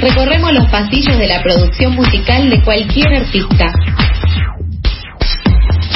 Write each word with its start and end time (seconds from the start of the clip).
recorremos 0.00 0.52
los 0.52 0.66
pasillos 0.70 1.18
de 1.18 1.28
la 1.28 1.42
producción 1.42 1.94
musical 1.94 2.48
de 2.48 2.62
cualquier 2.62 3.08
artista. 3.14 3.72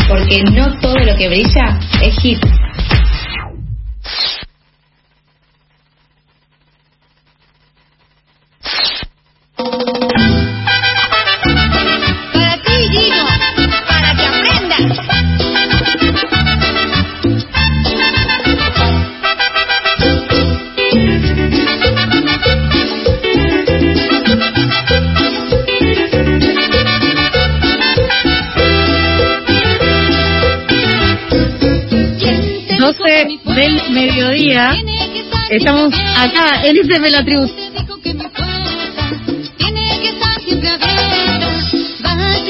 Porque 0.09 0.43
no 0.53 0.79
todo 0.79 0.99
lo 0.99 1.17
que 1.17 1.29
brilla 1.29 1.79
es 2.03 2.14
hit. 2.19 2.38
Estamos 35.51 35.93
acá 36.17 36.62
en 36.65 36.77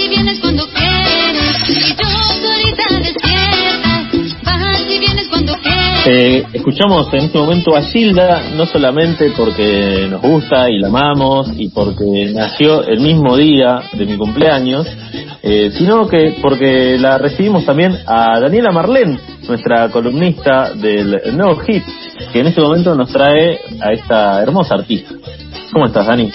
vienes 0.08 0.38
cuando 0.40 0.53
Eh, 6.06 6.44
escuchamos 6.52 7.08
en 7.14 7.20
este 7.20 7.38
momento 7.38 7.74
a 7.74 7.80
Gilda, 7.80 8.50
no 8.54 8.66
solamente 8.66 9.30
porque 9.34 10.06
nos 10.10 10.20
gusta 10.20 10.68
y 10.68 10.78
la 10.78 10.88
amamos 10.88 11.48
y 11.56 11.70
porque 11.70 12.30
nació 12.34 12.84
el 12.84 13.00
mismo 13.00 13.34
día 13.38 13.84
de 13.90 14.04
mi 14.04 14.18
cumpleaños, 14.18 14.86
eh, 15.42 15.70
sino 15.72 16.06
que 16.06 16.36
porque 16.42 16.98
la 16.98 17.16
recibimos 17.16 17.64
también 17.64 17.96
a 18.06 18.38
Daniela 18.38 18.70
Marlén, 18.70 19.18
nuestra 19.48 19.88
columnista 19.88 20.74
del 20.74 21.34
nuevo 21.34 21.56
hit, 21.60 21.84
que 22.34 22.40
en 22.40 22.48
este 22.48 22.60
momento 22.60 22.94
nos 22.94 23.10
trae 23.10 23.60
a 23.80 23.92
esta 23.92 24.42
hermosa 24.42 24.74
artista. 24.74 25.14
¿Cómo 25.72 25.86
estás, 25.86 26.06
Dani? 26.06 26.30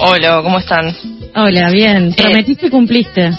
Hola, 0.00 0.42
¿cómo 0.42 0.58
están? 0.58 0.94
Hola, 1.34 1.70
bien. 1.70 2.14
Prometiste 2.14 2.66
y 2.66 2.70
cumpliste. 2.70 3.30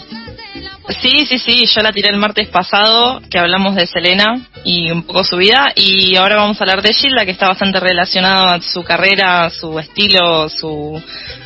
Sí, 0.89 1.25
sí, 1.25 1.37
sí, 1.37 1.65
yo 1.65 1.81
la 1.81 1.93
tiré 1.93 2.09
el 2.09 2.17
martes 2.17 2.49
pasado, 2.49 3.21
que 3.29 3.39
hablamos 3.39 3.75
de 3.75 3.87
Selena 3.87 4.47
y 4.65 4.91
un 4.91 5.03
poco 5.03 5.23
su 5.23 5.37
vida, 5.37 5.71
y 5.75 6.15
ahora 6.17 6.35
vamos 6.35 6.59
a 6.59 6.65
hablar 6.65 6.81
de 6.81 6.93
Gilda, 6.93 7.23
que 7.23 7.31
está 7.31 7.47
bastante 7.47 7.79
relacionado 7.79 8.47
a 8.47 8.61
su 8.61 8.83
carrera, 8.83 9.49
su 9.49 9.79
estilo, 9.79 10.49
su 10.49 11.01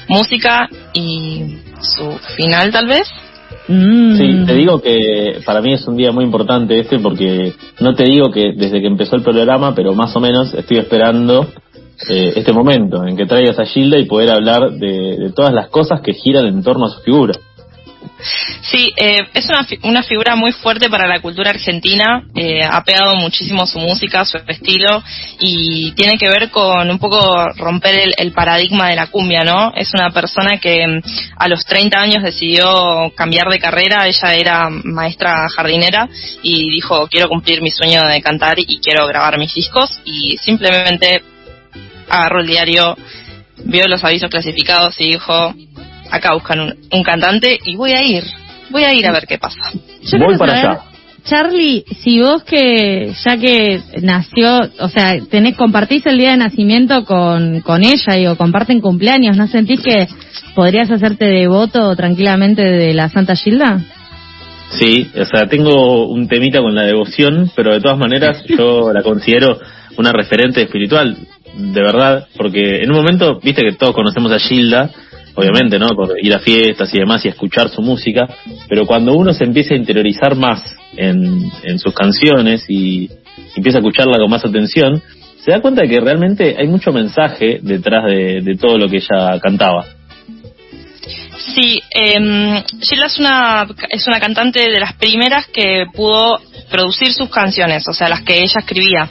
música 0.08 0.68
y 0.94 1.58
su 1.82 2.18
final, 2.36 2.72
tal 2.72 2.88
vez. 2.88 3.08
Mm. 3.68 4.18
Sí, 4.18 4.46
te 4.46 4.54
digo 4.56 4.82
que 4.82 5.42
para 5.46 5.62
mí 5.62 5.74
es 5.74 5.88
un 5.88 5.98
día 5.98 6.12
muy 6.12 6.24
importante 6.24 6.80
este 6.80 7.00
porque 7.00 7.54
no 7.80 7.94
te 7.94 8.06
digo 8.06 8.32
que 8.32 8.54
desde 8.56 8.82
que 8.82 8.88
empezó 8.88 9.16
el 9.16 9.24
programa, 9.24 9.76
pero 9.76 9.94
más 9.94 10.16
o 10.16 10.20
menos 10.20 10.54
estoy 10.54 10.78
esperando 10.78 11.48
eh, 12.10 12.34
este 12.36 12.54
momento 12.54 13.06
en 13.06 13.16
que 13.16 13.26
traigas 13.26 13.60
a 13.60 13.66
Gilda 13.66 14.00
y 14.00 14.06
poder 14.06 14.32
hablar 14.32 14.72
de, 14.72 15.18
de 15.18 15.32
todas 15.32 15.54
las 15.54 15.68
cosas 15.68 16.02
que 16.02 16.14
giran 16.14 16.46
en 16.46 16.64
torno 16.64 16.86
a 16.86 16.90
su 16.90 17.02
figura. 17.02 17.34
Sí, 18.62 18.92
eh, 18.98 19.28
es 19.34 19.46
una, 19.48 19.64
fi- 19.64 19.80
una 19.84 20.02
figura 20.02 20.36
muy 20.36 20.52
fuerte 20.52 20.90
para 20.90 21.08
la 21.08 21.20
cultura 21.22 21.52
argentina, 21.52 22.24
eh, 22.36 22.62
ha 22.68 22.84
pegado 22.84 23.16
muchísimo 23.16 23.66
su 23.68 23.78
música, 23.80 24.26
su 24.26 24.38
estilo 24.48 25.04
y 25.40 25.92
tiene 25.92 26.18
que 26.18 26.28
ver 26.30 26.50
con 26.50 26.90
un 26.90 26.98
poco 26.98 27.48
romper 27.58 28.00
el, 28.00 28.14
el 28.18 28.32
paradigma 28.32 28.90
de 28.90 28.96
la 28.96 29.08
cumbia, 29.08 29.44
¿no? 29.44 29.72
Es 29.76 29.94
una 29.94 30.10
persona 30.10 30.58
que 30.60 30.88
mm, 30.88 31.02
a 31.38 31.48
los 31.48 31.64
30 31.66 32.00
años 32.00 32.24
decidió 32.24 33.12
cambiar 33.16 33.50
de 33.50 33.60
carrera, 33.60 34.08
ella 34.08 34.34
era 34.34 34.70
maestra 34.70 35.48
jardinera 35.50 36.10
y 36.42 36.72
dijo 36.72 37.08
quiero 37.08 37.30
cumplir 37.30 37.62
mi 37.62 37.70
sueño 37.70 38.04
de 38.04 38.22
cantar 38.22 38.56
y 38.58 38.80
quiero 38.80 39.06
grabar 39.08 39.38
mis 39.38 39.54
discos 39.54 40.02
y 40.06 40.38
simplemente 40.38 41.22
agarró 42.10 42.40
el 42.40 42.48
diario, 42.48 42.98
vio 43.66 43.86
los 43.88 44.04
avisos 44.04 44.30
clasificados 44.30 45.00
y 45.00 45.12
dijo 45.12 45.54
acá 46.12 46.34
buscan 46.34 46.60
un, 46.60 46.76
un 46.92 47.04
cantante 47.04 47.58
y 47.66 47.76
voy 47.76 47.92
a 47.92 48.04
ir, 48.04 48.24
voy 48.70 48.84
a 48.84 48.94
ir 48.94 49.06
a 49.08 49.12
ver 49.12 49.26
qué 49.28 49.38
pasa. 49.38 49.60
Yo 50.02 50.18
Voy 50.20 50.38
para 50.38 50.62
saber, 50.62 50.70
allá. 50.70 50.82
Charlie, 51.28 51.84
si 52.04 52.22
vos 52.22 52.44
que 52.44 53.12
ya 53.26 53.38
que 53.38 53.82
nació, 54.02 54.62
o 54.80 54.88
sea, 54.88 55.20
tenés 55.30 55.58
compartís 55.58 56.06
el 56.06 56.18
día 56.18 56.32
de 56.32 56.38
nacimiento 56.38 57.04
con, 57.04 57.60
con 57.62 57.84
ella 57.84 58.18
y 58.18 58.28
o 58.28 58.38
comparten 58.38 58.80
cumpleaños, 58.80 59.36
¿no 59.36 59.48
sentís 59.48 59.82
que 59.82 60.08
podrías 60.56 60.90
hacerte 60.90 61.26
devoto 61.26 61.94
tranquilamente 61.98 62.62
de 62.62 62.94
la 62.94 63.10
Santa 63.10 63.36
Gilda? 63.36 63.82
Sí, 64.70 65.10
o 65.20 65.26
sea, 65.26 65.48
tengo 65.48 66.08
un 66.08 66.28
temita 66.28 66.60
con 66.60 66.76
la 66.76 66.84
devoción, 66.84 67.52
pero 67.56 67.74
de 67.74 67.82
todas 67.82 67.98
maneras 67.98 68.44
yo 68.48 68.94
la 68.94 69.02
considero 69.02 69.60
una 69.98 70.12
referente 70.12 70.62
espiritual, 70.62 71.18
de 71.56 71.82
verdad, 71.82 72.28
porque 72.38 72.84
en 72.84 72.92
un 72.92 72.98
momento, 72.98 73.40
viste 73.42 73.64
que 73.64 73.74
todos 73.74 73.96
conocemos 73.96 74.32
a 74.32 74.40
Gilda, 74.40 74.92
obviamente, 75.38 75.78
¿no? 75.78 75.90
Por 75.90 76.16
ir 76.22 76.34
a 76.34 76.40
fiestas 76.40 76.94
y 76.94 77.00
demás 77.00 77.24
y 77.24 77.30
escuchar 77.30 77.70
su 77.70 77.82
música, 77.82 78.28
pero 78.68 78.86
cuando 78.86 79.14
uno 79.14 79.32
se 79.34 79.44
empieza 79.44 79.76
a 79.76 79.78
interiorizar 79.78 80.36
más 80.36 80.64
en, 80.96 81.50
en 81.64 81.80
sus 81.80 81.94
canciones 81.94 82.66
y 82.68 83.10
empieza 83.56 83.78
a 83.78 83.82
escucharla 83.82 84.18
con 84.18 84.30
más 84.30 84.44
atención, 84.44 85.02
se 85.46 85.52
da 85.52 85.62
cuenta 85.62 85.84
de 85.84 85.90
que 85.90 86.00
realmente 86.00 86.56
hay 86.60 86.68
mucho 86.68 86.92
mensaje 86.92 87.60
detrás 87.62 88.06
de, 88.06 88.42
de 88.42 88.56
todo 88.56 88.78
lo 88.78 88.90
que 88.90 88.98
ella 88.98 89.40
cantaba. 89.40 89.86
Sí, 91.54 91.80
eh, 91.92 92.64
Sheila 92.82 93.06
es 93.06 93.20
una, 93.20 93.68
es 93.90 94.08
una 94.08 94.20
cantante 94.20 94.60
de 94.60 94.80
las 94.80 94.94
primeras 94.94 95.48
que 95.48 95.86
pudo 95.94 96.40
producir 96.70 97.14
sus 97.14 97.30
canciones, 97.30 97.88
o 97.88 97.94
sea, 97.94 98.10
las 98.10 98.24
que 98.24 98.36
ella 98.36 98.60
escribía. 98.60 99.10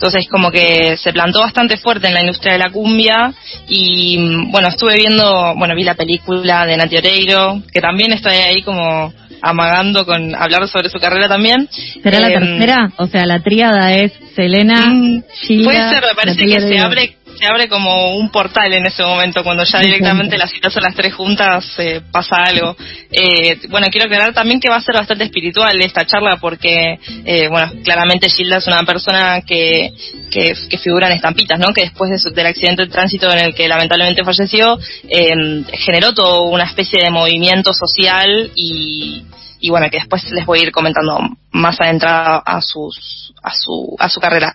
Entonces, 0.00 0.26
como 0.30 0.50
que 0.50 0.96
se 0.96 1.12
plantó 1.12 1.40
bastante 1.40 1.76
fuerte 1.76 2.08
en 2.08 2.14
la 2.14 2.20
industria 2.22 2.54
de 2.54 2.58
la 2.58 2.70
cumbia 2.70 3.34
y, 3.68 4.16
mm, 4.16 4.50
bueno, 4.50 4.68
estuve 4.68 4.96
viendo, 4.96 5.54
bueno, 5.56 5.74
vi 5.74 5.84
la 5.84 5.94
película 5.94 6.64
de 6.64 6.78
Nati 6.78 6.96
Oreiro, 6.96 7.60
que 7.70 7.82
también 7.82 8.10
está 8.14 8.30
ahí 8.30 8.62
como 8.62 9.12
amagando 9.42 10.06
con 10.06 10.34
hablar 10.34 10.66
sobre 10.68 10.88
su 10.88 10.98
carrera 10.98 11.28
también. 11.28 11.68
¿Será 12.02 12.18
la 12.18 12.28
Eh, 12.28 12.38
tercera? 12.38 12.92
O 12.96 13.06
sea, 13.08 13.26
la 13.26 13.40
tríada 13.40 13.92
es 13.92 14.12
Selena, 14.34 14.86
Mm. 14.86 15.22
Puede 15.64 15.90
ser, 15.90 16.02
me 16.02 16.14
parece 16.16 16.44
que 16.44 16.60
se 16.60 16.78
abre 16.78 17.16
se 17.40 17.46
abre 17.50 17.68
como 17.68 18.16
un 18.16 18.30
portal 18.30 18.70
en 18.74 18.84
ese 18.86 19.02
momento, 19.02 19.42
cuando 19.42 19.64
ya 19.64 19.78
Me 19.78 19.86
directamente 19.86 20.36
las 20.36 20.50
citas 20.50 20.72
son 20.72 20.82
las 20.82 20.94
tres 20.94 21.14
juntas, 21.14 21.64
eh, 21.78 22.02
pasa 22.12 22.36
algo. 22.36 22.76
Eh, 23.10 23.58
bueno, 23.70 23.86
quiero 23.90 24.06
aclarar 24.06 24.34
también 24.34 24.60
que 24.60 24.68
va 24.68 24.76
a 24.76 24.82
ser 24.82 24.94
bastante 24.94 25.24
espiritual 25.24 25.80
esta 25.80 26.04
charla 26.04 26.36
porque, 26.40 26.98
eh, 27.24 27.48
bueno, 27.48 27.72
claramente 27.82 28.28
Gilda 28.28 28.58
es 28.58 28.66
una 28.66 28.82
persona 28.82 29.40
que, 29.40 29.90
que, 30.30 30.52
que 30.68 30.78
figura 30.78 31.06
en 31.08 31.14
estampitas, 31.16 31.58
¿no? 31.58 31.72
Que 31.72 31.82
después 31.82 32.10
de 32.10 32.18
su- 32.18 32.30
del 32.30 32.46
accidente 32.46 32.82
de 32.84 32.88
tránsito 32.90 33.32
en 33.32 33.38
el 33.38 33.54
que 33.54 33.66
lamentablemente 33.68 34.22
falleció, 34.22 34.78
eh, 35.08 35.64
generó 35.78 36.12
toda 36.12 36.42
una 36.42 36.64
especie 36.64 37.00
de 37.02 37.10
movimiento 37.10 37.72
social 37.72 38.50
y, 38.54 39.24
y 39.60 39.70
bueno, 39.70 39.88
que 39.90 39.98
después 39.98 40.30
les 40.30 40.44
voy 40.44 40.60
a 40.60 40.62
ir 40.64 40.72
comentando 40.72 41.18
más 41.52 41.80
adentrada 41.80 42.42
a 42.44 42.60
sus 42.60 43.32
a 43.42 43.50
su 43.54 43.96
a 43.98 44.08
su 44.10 44.20
carrera. 44.20 44.54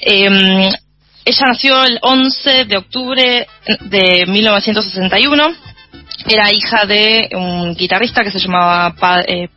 Eh, 0.00 0.70
ella 1.26 1.46
nació 1.48 1.82
el 1.82 1.98
11 2.02 2.66
de 2.66 2.78
octubre 2.78 3.48
de 3.80 4.26
1961. 4.28 5.54
Era 6.28 6.52
hija 6.52 6.86
de 6.86 7.28
un 7.32 7.74
guitarrista 7.74 8.22
que 8.22 8.30
se 8.30 8.38
llamaba 8.38 8.94
eh, 9.26 9.48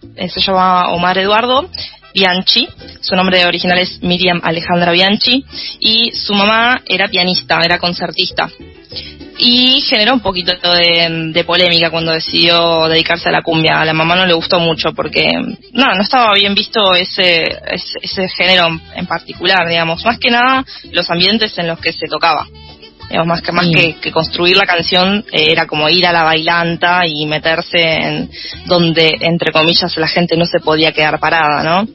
Omar 0.90 1.20
Eduardo 1.20 1.70
Bianchi. 2.14 2.68
Su 3.02 3.16
nombre 3.16 3.46
original 3.46 3.80
es 3.80 4.02
Miriam 4.02 4.42
Alejandra 4.44 4.92
Bianchi 4.92 5.46
y 5.80 6.12
su 6.12 6.34
mamá 6.34 6.82
era 6.86 7.08
pianista, 7.08 7.60
era 7.64 7.78
concertista 7.78 8.50
y 9.40 9.82
generó 9.82 10.14
un 10.14 10.20
poquito 10.20 10.52
de, 10.62 11.44
polémica 11.48 11.90
cuando 11.90 12.12
decidió 12.12 12.88
dedicarse 12.90 13.30
a 13.30 13.32
la 13.32 13.42
cumbia. 13.42 13.80
A 13.80 13.86
la 13.86 13.94
mamá 13.94 14.16
no 14.16 14.26
le 14.26 14.34
gustó 14.34 14.60
mucho 14.60 14.94
porque 14.94 15.32
no, 15.72 15.96
no 15.96 16.02
estaba 16.02 16.34
bien 16.34 16.54
visto 16.54 16.94
ese, 16.94 17.44
ese, 17.72 18.00
ese 18.02 18.28
género 18.28 18.68
en 18.94 19.08
particular, 19.08 19.68
digamos. 19.68 20.04
Más 20.04 20.20
que 20.20 20.30
nada 20.30 20.66
los 20.92 21.10
ambientes 21.10 21.58
en 21.58 21.68
los 21.68 21.80
que 21.80 21.94
se 21.94 22.08
tocaba. 22.08 22.46
Digamos, 23.10 23.28
más 23.28 23.42
que, 23.42 23.52
más 23.52 23.66
Sí. 23.66 23.74
que, 23.74 23.96
que 23.96 24.12
construir 24.12 24.56
la 24.56 24.66
canción 24.66 25.26
eh, 25.32 25.48
era 25.52 25.66
como 25.66 25.90
ir 25.90 26.06
a 26.06 26.14
la 26.14 26.24
bailanta 26.24 27.02
y 27.08 27.26
meterse 27.26 27.96
en 27.96 28.30
donde, 28.68 29.10
entre 29.22 29.52
comillas, 29.52 29.96
la 29.98 30.08
gente 30.08 30.38
no 30.38 30.46
se 30.46 30.60
podía 30.60 30.92
quedar 30.92 31.20
parada, 31.20 31.64
¿no? 31.64 31.88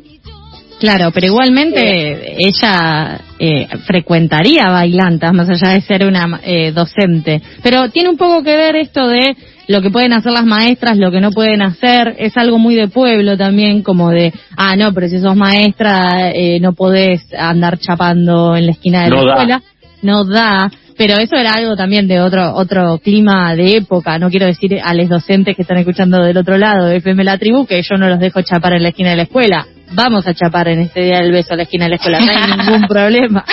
Claro, 0.80 1.12
pero 1.12 1.26
igualmente 1.26 2.34
ella 2.36 3.20
eh, 3.38 3.68
frecuentaría 3.86 4.64
bailantas, 4.68 5.32
más 5.32 5.48
allá 5.48 5.72
de 5.74 5.80
ser 5.80 6.04
una 6.04 6.40
eh, 6.42 6.72
docente. 6.72 7.40
Pero 7.62 7.88
tiene 7.90 8.08
un 8.10 8.16
poco 8.16 8.42
que 8.42 8.56
ver 8.56 8.76
esto 8.76 9.06
de 9.08 9.36
lo 9.68 9.80
que 9.80 9.90
pueden 9.90 10.12
hacer 10.12 10.32
las 10.32 10.44
maestras, 10.44 10.98
lo 10.98 11.10
que 11.10 11.20
no 11.20 11.30
pueden 11.30 11.62
hacer. 11.62 12.16
Es 12.18 12.36
algo 12.36 12.58
muy 12.58 12.74
de 12.74 12.88
pueblo 12.88 13.36
también, 13.38 13.82
como 13.82 14.10
de, 14.10 14.32
ah, 14.56 14.74
no, 14.76 14.92
pero 14.92 15.08
si 15.08 15.20
sos 15.20 15.36
maestra 15.36 16.32
eh, 16.32 16.58
no 16.60 16.72
podés 16.74 17.22
andar 17.38 17.78
chapando 17.78 18.56
en 18.56 18.66
la 18.66 18.72
esquina 18.72 19.04
de 19.04 19.10
No 19.10 19.22
la 19.22 19.22
da. 19.22 19.30
escuela. 19.32 19.62
No 20.02 20.24
da. 20.24 20.70
Pero 20.96 21.14
eso 21.16 21.36
era 21.36 21.52
algo 21.52 21.74
también 21.76 22.06
de 22.06 22.20
otro 22.20 22.54
otro 22.54 22.98
clima 22.98 23.54
de 23.54 23.78
época. 23.78 24.18
No 24.18 24.30
quiero 24.30 24.46
decir 24.46 24.80
a 24.82 24.94
los 24.94 25.08
docentes 25.08 25.56
que 25.56 25.62
están 25.62 25.78
escuchando 25.78 26.22
del 26.22 26.36
otro 26.36 26.56
lado 26.56 26.86
de 26.86 26.96
FM 26.96 27.24
La 27.24 27.38
Tribu 27.38 27.66
que 27.66 27.82
yo 27.82 27.96
no 27.96 28.08
los 28.08 28.20
dejo 28.20 28.42
chapar 28.42 28.74
en 28.74 28.82
la 28.82 28.90
esquina 28.90 29.10
de 29.10 29.16
la 29.16 29.22
escuela. 29.24 29.66
Vamos 29.92 30.26
a 30.26 30.34
chapar 30.34 30.68
en 30.68 30.80
este 30.80 31.02
día 31.02 31.18
del 31.18 31.32
beso 31.32 31.54
a 31.54 31.56
la 31.56 31.64
esquina 31.64 31.84
de 31.86 31.90
la 31.90 31.96
escuela. 31.96 32.20
No 32.20 32.30
hay 32.30 32.56
ningún 32.58 32.88
problema. 32.88 33.44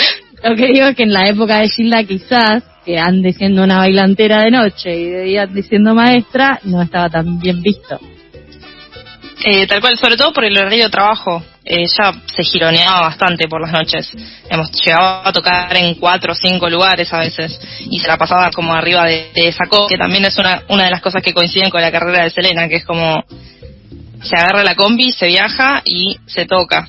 Lo 0.44 0.56
que 0.56 0.68
digo 0.68 0.88
es 0.88 0.96
que 0.96 1.04
en 1.04 1.14
la 1.14 1.26
época 1.26 1.60
de 1.60 1.70
Gilda 1.70 2.04
quizás 2.04 2.64
que 2.86 2.98
ande 2.98 3.34
siendo 3.34 3.64
una 3.64 3.78
bailantera 3.78 4.44
de 4.44 4.52
noche 4.52 4.96
y 4.96 5.06
de 5.06 5.24
día 5.24 5.44
ande 5.44 5.64
siendo 5.64 5.94
maestra 5.94 6.60
no 6.64 6.82
estaba 6.82 7.10
tan 7.10 7.40
bien 7.40 7.62
visto. 7.62 8.00
Eh, 9.44 9.66
tal 9.66 9.82
cual, 9.82 9.98
sobre 9.98 10.18
todo 10.18 10.34
por 10.34 10.46
el 10.46 10.58
horario 10.58 10.86
de 10.86 10.90
trabajo. 10.90 11.44
Eh, 11.64 11.84
ella 11.84 12.14
se 12.36 12.44
gironeaba 12.44 13.02
bastante 13.02 13.48
por 13.48 13.62
las 13.62 13.72
noches. 13.72 14.12
Hemos 14.50 14.72
llegado 14.72 15.28
a 15.28 15.32
tocar 15.34 15.76
en 15.76 15.96
cuatro 15.96 16.34
o 16.34 16.36
cinco 16.36 16.70
lugares 16.70 17.12
a 17.14 17.20
veces 17.20 17.60
y 17.80 18.00
se 18.00 18.08
la 18.08 18.18
pasaba 18.18 18.52
como 18.52 18.74
arriba 18.74 19.06
de, 19.06 19.32
de 19.34 19.48
esa 19.48 19.66
co 19.70 19.88
que 19.88 19.98
también 19.98 20.26
es 20.26 20.38
una, 20.38 20.64
una 20.70 20.86
de 20.86 20.92
las 20.92 21.02
cosas 21.02 21.22
que 21.22 21.34
coinciden 21.34 21.70
con 21.70 21.82
la 21.82 21.92
carrera 21.92 22.24
de 22.24 22.30
Selena, 22.30 22.68
que 22.68 22.78
es 22.78 22.86
como 22.86 23.24
se 24.24 24.36
agarra 24.36 24.64
la 24.64 24.76
combi, 24.76 25.12
se 25.12 25.28
viaja 25.28 25.82
y 25.86 26.18
se 26.28 26.46
toca. 26.46 26.88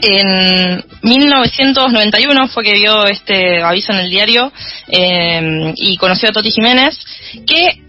En 0.00 0.84
1991 1.02 2.48
fue 2.48 2.62
que 2.62 2.74
vio 2.74 3.04
este 3.06 3.62
aviso 3.62 3.92
en 3.92 3.98
el 3.98 4.10
diario 4.10 4.52
eh, 4.86 5.72
y 5.76 5.96
conoció 5.96 6.28
a 6.28 6.32
Toti 6.32 6.50
Jiménez, 6.52 6.96
que 7.46 7.82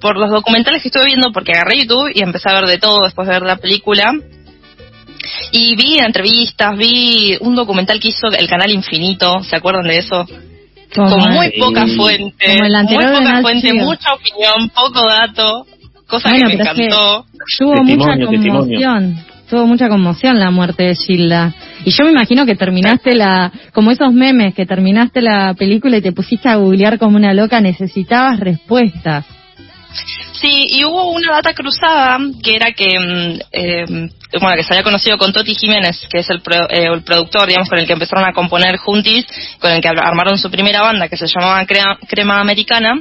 por 0.00 0.16
los 0.16 0.30
documentales 0.30 0.82
que 0.82 0.88
estuve 0.88 1.04
viendo, 1.06 1.30
porque 1.32 1.52
agarré 1.52 1.78
YouTube 1.78 2.10
y 2.12 2.22
empecé 2.22 2.48
a 2.50 2.54
ver 2.54 2.66
de 2.66 2.78
todo 2.78 3.04
después 3.04 3.28
de 3.28 3.34
ver 3.34 3.42
la 3.42 3.56
película, 3.56 4.12
y 5.52 5.74
vi 5.76 5.98
entrevistas, 5.98 6.76
vi 6.76 7.36
un 7.40 7.54
documental 7.54 8.00
que 8.00 8.08
hizo 8.08 8.28
el 8.28 8.48
canal 8.48 8.70
Infinito, 8.70 9.42
¿se 9.42 9.56
acuerdan 9.56 9.84
de 9.88 9.98
eso? 9.98 10.26
Como 10.94 11.08
Con 11.16 11.32
muy 11.34 11.46
el- 11.46 11.52
poca 11.58 11.86
fuente, 11.86 12.46
como 12.46 12.64
el 12.64 12.70
muy 12.72 12.80
anterior 12.80 13.12
poca 13.18 13.40
fuente, 13.40 13.72
mucha 13.72 14.08
opinión, 14.14 14.68
poco 14.74 15.00
dato, 15.08 15.66
cosa 16.06 16.28
Bueno, 16.28 16.48
que 16.50 16.56
me 16.56 16.58
pero 16.58 16.70
es 16.70 16.76
que 16.76 16.84
encantó. 16.84 17.26
Tuvo 17.58 17.74
mucha 17.82 18.16
testimonio. 18.16 18.26
conmoción. 18.52 19.24
Tuvo 19.48 19.66
mucha 19.66 19.88
conmoción 19.90 20.38
la 20.38 20.50
muerte 20.50 20.82
de 20.84 20.94
Gilda. 20.94 21.54
Y 21.84 21.90
yo 21.90 22.04
me 22.04 22.12
imagino 22.12 22.46
que 22.46 22.54
terminaste 22.54 23.14
la, 23.14 23.52
como 23.74 23.90
esos 23.90 24.10
memes, 24.12 24.54
que 24.54 24.64
terminaste 24.64 25.20
la 25.20 25.52
película 25.52 25.98
y 25.98 26.00
te 26.02 26.12
pusiste 26.12 26.48
a 26.48 26.56
googlear 26.56 26.98
como 26.98 27.16
una 27.16 27.34
loca, 27.34 27.60
necesitabas 27.60 28.40
respuestas. 28.40 29.26
Sí, 30.40 30.50
y 30.70 30.84
hubo 30.84 31.10
una 31.10 31.34
data 31.34 31.52
cruzada 31.54 32.18
que 32.42 32.54
era 32.56 32.72
que, 32.72 32.98
mm, 32.98 33.40
eh, 33.52 33.84
bueno, 34.40 34.56
que 34.56 34.62
se 34.64 34.72
había 34.72 34.82
conocido 34.82 35.18
con 35.18 35.32
Toti 35.32 35.54
Jiménez, 35.54 36.06
que 36.10 36.18
es 36.20 36.30
el, 36.30 36.40
pro- 36.40 36.68
eh, 36.70 36.86
el 36.92 37.02
productor, 37.02 37.46
digamos, 37.46 37.68
con 37.68 37.78
el 37.78 37.86
que 37.86 37.92
empezaron 37.92 38.24
a 38.24 38.32
componer 38.32 38.76
juntis, 38.78 39.24
con 39.60 39.70
el 39.70 39.80
que 39.80 39.88
ar- 39.88 40.00
armaron 40.00 40.38
su 40.38 40.50
primera 40.50 40.80
banda, 40.80 41.08
que 41.08 41.16
se 41.16 41.26
llamaba 41.26 41.64
Crea- 41.66 41.98
Crema 42.08 42.40
Americana, 42.40 42.94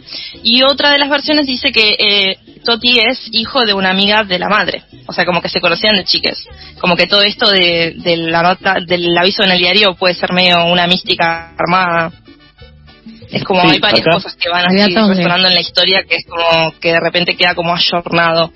y 0.43 0.61
otra 0.63 0.91
de 0.91 0.99
las 0.99 1.09
versiones 1.09 1.47
dice 1.47 1.71
que 1.71 1.95
eh, 1.97 2.37
Toti 2.65 2.99
es 2.99 3.29
hijo 3.31 3.61
de 3.65 3.73
una 3.73 3.89
amiga 3.91 4.23
de 4.23 4.37
la 4.37 4.49
madre, 4.49 4.83
o 5.07 5.13
sea, 5.13 5.25
como 5.25 5.41
que 5.41 5.49
se 5.49 5.61
conocían 5.61 5.95
de 5.95 6.03
chiques, 6.03 6.45
como 6.79 6.95
que 6.95 7.07
todo 7.07 7.21
esto 7.23 7.49
de 7.49 7.95
la 8.17 8.43
nota, 8.43 8.75
del 8.85 9.17
aviso 9.17 9.43
en 9.43 9.51
el 9.51 9.57
diario 9.59 9.95
puede 9.95 10.13
ser 10.13 10.31
medio 10.33 10.63
una 10.65 10.85
mística 10.85 11.53
armada. 11.57 12.11
Es 13.31 13.43
como 13.43 13.61
Sí, 13.61 13.69
hay 13.73 13.79
varias 13.79 14.01
acá- 14.01 14.11
cosas 14.13 14.35
que 14.35 14.49
van 14.49 14.65
así 14.65 14.93
resonando 14.95 15.47
en 15.47 15.53
la 15.53 15.61
historia 15.61 16.03
que 16.07 16.15
es 16.17 16.25
como 16.25 16.73
que 16.79 16.89
de 16.89 16.99
repente 16.99 17.35
queda 17.35 17.55
como 17.55 17.73
ayornado. 17.73 18.51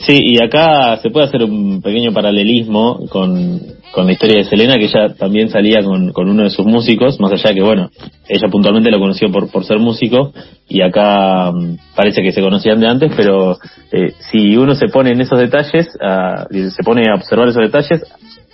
Sí, 0.00 0.16
y 0.22 0.40
acá 0.40 0.96
se 0.98 1.10
puede 1.10 1.26
hacer 1.26 1.42
un 1.42 1.82
pequeño 1.82 2.12
paralelismo 2.12 3.00
con, 3.08 3.60
con 3.90 4.06
la 4.06 4.12
historia 4.12 4.36
de 4.36 4.44
Selena, 4.44 4.76
que 4.76 4.84
ella 4.84 5.12
también 5.18 5.50
salía 5.50 5.82
con, 5.82 6.12
con 6.12 6.28
uno 6.28 6.44
de 6.44 6.50
sus 6.50 6.64
músicos, 6.64 7.18
más 7.18 7.32
allá 7.32 7.52
que, 7.52 7.62
bueno, 7.62 7.90
ella 8.28 8.48
puntualmente 8.48 8.92
lo 8.92 9.00
conoció 9.00 9.28
por, 9.32 9.50
por 9.50 9.64
ser 9.64 9.80
músico, 9.80 10.32
y 10.68 10.82
acá 10.82 11.50
mm, 11.50 11.78
parece 11.96 12.22
que 12.22 12.30
se 12.30 12.40
conocían 12.40 12.78
de 12.78 12.86
antes, 12.86 13.12
pero 13.16 13.58
eh, 13.90 14.12
si 14.30 14.56
uno 14.56 14.76
se 14.76 14.86
pone 14.86 15.10
en 15.10 15.20
esos 15.20 15.36
detalles, 15.40 15.88
ah, 16.00 16.46
y 16.48 16.70
se 16.70 16.84
pone 16.84 17.02
a 17.10 17.16
observar 17.16 17.48
esos 17.48 17.62
detalles, 17.64 18.00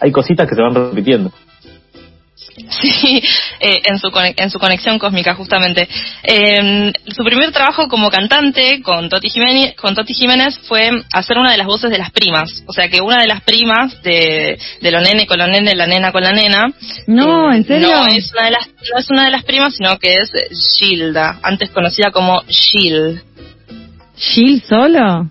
hay 0.01 0.13
cositas 0.13 0.49
que 0.49 0.55
se 0.55 0.63
van 0.63 0.75
repitiendo. 0.75 1.31
Sí, 2.81 3.23
eh, 3.61 3.81
en, 3.85 3.99
su, 3.99 4.11
en 4.15 4.51
su 4.51 4.59
conexión 4.59 4.99
cósmica, 4.99 5.35
justamente. 5.35 5.89
Eh, 6.23 6.93
su 7.09 7.25
primer 7.25 7.51
trabajo 7.53 7.89
como 7.89 8.11
cantante 8.11 8.81
con 8.83 9.09
Toti, 9.09 9.29
Jiménez, 9.29 9.75
con 9.75 9.95
Toti 9.95 10.15
Jiménez 10.15 10.59
fue 10.69 10.91
hacer 11.13 11.39
una 11.39 11.51
de 11.51 11.59
las 11.59 11.67
voces 11.67 11.91
de 11.91 11.99
las 11.99 12.11
primas. 12.13 12.63
O 12.67 12.73
sea 12.73 12.89
que 12.89 13.01
una 13.01 13.21
de 13.21 13.27
las 13.27 13.43
primas 13.43 14.01
de, 14.03 14.59
de 14.81 14.91
lo 14.91 15.01
nene 15.01 15.27
con 15.27 15.39
lo 15.39 15.47
nene, 15.47 15.75
la 15.75 15.87
nena 15.87 16.13
con 16.13 16.23
la 16.23 16.33
nena. 16.33 16.73
No, 17.07 17.53
eh, 17.53 17.57
¿en 17.57 17.65
serio? 17.65 17.89
No 17.89 18.07
es, 18.07 18.33
una 18.33 18.45
de 18.45 18.51
las, 18.53 18.69
no 18.69 18.99
es 18.99 19.11
una 19.11 19.25
de 19.25 19.31
las 19.31 19.45
primas, 19.45 19.75
sino 19.75 19.99
que 19.99 20.15
es 20.15 20.31
Gilda, 20.79 21.41
antes 21.43 21.71
conocida 21.71 22.11
como 22.13 22.43
Gil. 22.49 23.23
¿Gil 24.17 24.63
solo? 24.63 25.31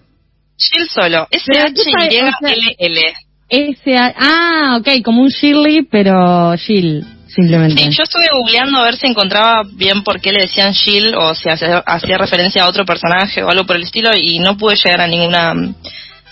Gil 0.58 0.90
solo, 0.90 1.28
S-H-Y-L-L. 1.32 3.02
Ese, 3.50 3.96
ah, 3.98 4.78
ok, 4.80 5.04
como 5.04 5.22
un 5.22 5.30
Shirley, 5.30 5.84
pero 5.84 6.54
Gil, 6.58 7.06
simplemente. 7.36 7.82
Sí, 7.82 7.90
yo 7.90 8.04
estuve 8.04 8.26
googleando 8.32 8.80
a 8.80 8.84
ver 8.84 8.96
si 8.96 9.08
encontraba 9.08 9.64
bien 9.74 10.04
por 10.04 10.20
qué 10.22 10.32
le 10.32 10.42
decían 10.42 10.74
Jill 10.74 11.16
o 11.16 11.34
si 11.36 11.50
hacía, 11.50 11.80
hacía 11.86 12.18
referencia 12.18 12.64
a 12.64 12.70
otro 12.70 12.86
personaje 12.86 13.44
o 13.44 13.50
algo 13.50 13.66
por 13.66 13.76
el 13.76 13.84
estilo 13.84 14.12
y 14.16 14.40
no 14.40 14.58
pude 14.58 14.76
llegar 14.76 15.02
a 15.02 15.08
ninguna 15.08 15.54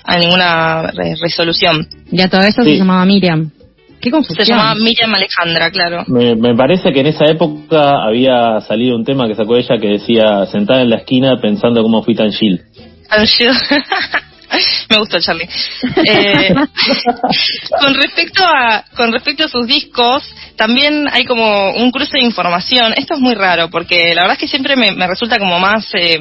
a 0.03 0.17
ninguna 0.17 0.91
re- 0.91 1.15
resolución. 1.21 1.87
Y 2.11 2.21
a 2.21 2.27
todo 2.29 2.41
eso 2.41 2.63
Sí. 2.63 2.71
se 2.71 2.77
llamaba 2.77 3.05
Miriam. 3.05 3.51
Qué 4.01 4.09
confusión. 4.09 4.43
Se 4.45 4.51
llamaba 4.51 4.73
Miriam 4.73 5.13
Alejandra, 5.13 5.69
claro. 5.69 6.03
Me, 6.07 6.35
me 6.35 6.55
parece 6.55 6.91
que 6.91 7.01
en 7.01 7.05
esa 7.07 7.25
época 7.25 8.03
había 8.07 8.59
salido 8.61 8.95
un 8.95 9.05
tema 9.05 9.27
que 9.27 9.35
sacó 9.35 9.57
ella 9.57 9.77
que 9.79 9.87
decía, 9.89 10.45
sentada 10.51 10.81
en 10.81 10.89
la 10.89 10.97
esquina 10.97 11.39
pensando 11.39 11.83
cómo 11.83 12.01
fui 12.01 12.15
tan 12.15 12.31
chill. 12.31 12.61
Tan 13.07 13.27
Jill. 13.27 13.51
Me 14.89 14.97
gustó 14.97 15.19
Charlie. 15.19 15.47
Eh, 16.05 16.53
con 17.79 17.93
respecto 17.95 18.43
a 18.43 18.83
con 18.95 19.11
respecto 19.11 19.45
a 19.45 19.49
sus 19.49 19.67
discos, 19.67 20.23
también 20.55 21.07
hay 21.11 21.25
como 21.25 21.71
un 21.71 21.91
cruce 21.91 22.17
de 22.17 22.23
información. 22.23 22.93
Esto 22.95 23.15
es 23.15 23.19
muy 23.19 23.35
raro 23.35 23.69
porque 23.69 24.13
la 24.13 24.23
verdad 24.23 24.33
es 24.33 24.39
que 24.39 24.47
siempre 24.47 24.75
me, 24.75 25.07
resulta 25.07 25.37
como 25.37 25.59
más 25.59 25.87
eh, 25.93 26.19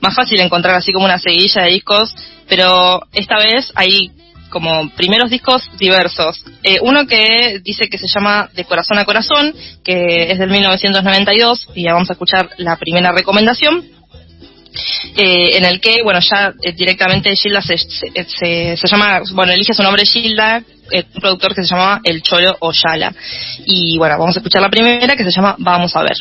más 0.00 0.14
fácil 0.14 0.40
encontrar 0.40 0.76
así 0.76 0.92
como 0.92 1.04
una 1.04 1.18
seguidilla 1.18 1.62
de 1.62 1.70
discos, 1.70 2.14
pero 2.48 3.02
esta 3.12 3.36
vez 3.36 3.70
hay 3.74 4.10
como 4.50 4.88
primeros 4.90 5.30
discos 5.30 5.68
diversos. 5.78 6.42
Eh, 6.62 6.78
uno 6.80 7.06
que 7.06 7.60
dice 7.62 7.88
que 7.90 7.98
se 7.98 8.08
llama 8.08 8.48
De 8.54 8.64
Corazón 8.64 8.98
a 8.98 9.04
Corazón, 9.04 9.54
que 9.84 10.32
es 10.32 10.38
del 10.38 10.48
1992, 10.48 11.68
y 11.74 11.84
ya 11.84 11.92
vamos 11.92 12.08
a 12.08 12.14
escuchar 12.14 12.48
la 12.56 12.76
primera 12.76 13.12
recomendación 13.12 13.97
eh, 15.16 15.56
en 15.56 15.64
el 15.64 15.80
que, 15.80 16.02
bueno, 16.02 16.20
ya 16.20 16.52
eh, 16.62 16.72
directamente 16.72 17.34
Gilda 17.36 17.62
se, 17.62 17.76
se, 17.78 18.76
se- 18.76 18.86
llama, 18.88 19.20
bueno, 19.32 19.52
elige 19.52 19.74
su 19.74 19.82
nombre 19.82 20.04
Gilda, 20.04 20.62
eh, 20.90 21.04
un 21.14 21.20
productor 21.20 21.54
que 21.54 21.62
se 21.62 21.68
llamaba 21.74 22.00
El 22.04 22.22
Cholo 22.22 22.56
Oyala. 22.60 23.12
Y 23.66 23.98
bueno, 23.98 24.18
vamos 24.18 24.36
a 24.36 24.40
escuchar 24.40 24.62
la 24.62 24.70
primera 24.70 25.16
que 25.16 25.24
se 25.24 25.30
llama 25.30 25.56
Vamos 25.58 25.94
a 25.96 26.02
ver. 26.02 26.16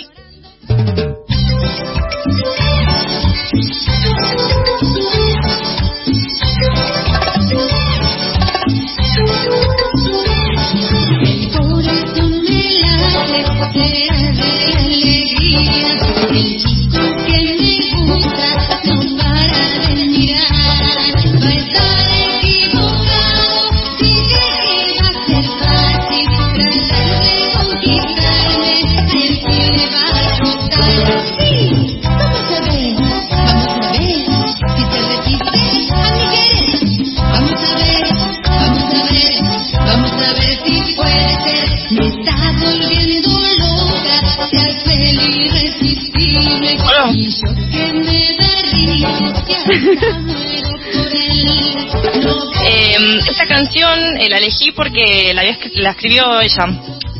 Porque 54.72 55.32
la, 55.34 55.42
había 55.42 55.58
la 55.76 55.92
escribió 55.92 56.42
ella. 56.42 56.68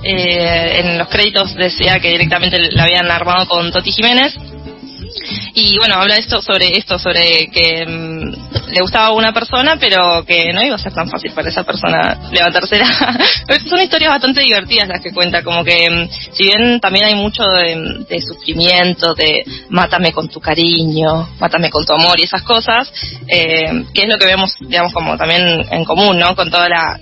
Eh, 0.04 0.80
en 0.80 0.98
los 0.98 1.08
créditos 1.10 1.56
decía 1.56 2.00
que 2.00 2.10
directamente 2.10 2.58
la 2.72 2.84
habían 2.84 3.10
armado 3.10 3.48
con 3.48 3.72
Toti 3.72 3.92
Jiménez. 3.92 4.36
Y 5.54 5.78
bueno, 5.78 5.96
habla 5.96 6.16
esto 6.16 6.42
sobre 6.42 6.78
esto, 6.78 7.00
sobre 7.00 7.50
que 7.52 7.86
mm, 7.86 8.17
le 8.68 8.82
gustaba 8.82 9.08
a 9.08 9.12
una 9.12 9.34
persona, 9.34 9.78
pero 9.80 10.24
que 10.26 10.52
no 10.54 10.62
iba 10.62 10.76
a 10.76 10.80
ser 10.80 10.94
tan 10.94 11.10
fácil 11.10 11.32
para 11.32 11.50
esa 11.50 11.64
persona 11.64 12.18
levantársela. 12.32 12.86
Son 13.70 13.82
historias 13.82 14.12
bastante 14.12 14.42
divertidas 14.42 14.88
las 14.88 15.02
que 15.02 15.14
cuenta, 15.14 15.44
como 15.44 15.64
que 15.64 15.90
mm, 15.90 16.10
si 16.34 16.44
bien 16.44 16.80
también 16.80 17.06
hay 17.06 17.16
mucho 17.16 17.44
de, 17.44 18.06
de 18.08 18.22
sufrimiento, 18.22 19.14
de 19.14 19.44
mátame 19.70 20.12
con 20.12 20.28
tu 20.28 20.40
cariño, 20.40 21.30
mátame 21.40 21.70
con 21.70 21.86
tu 21.86 21.94
amor 21.94 22.20
y 22.20 22.24
esas 22.24 22.44
cosas, 22.44 22.92
eh, 23.28 23.86
que 23.94 24.02
es 24.02 24.08
lo 24.08 24.18
que 24.18 24.26
vemos, 24.26 24.56
digamos, 24.60 24.94
como 24.94 25.18
también 25.18 25.66
en 25.72 25.84
común, 25.86 26.20
¿no? 26.20 26.36
Con 26.36 26.50
toda 26.50 26.68
la, 26.70 27.00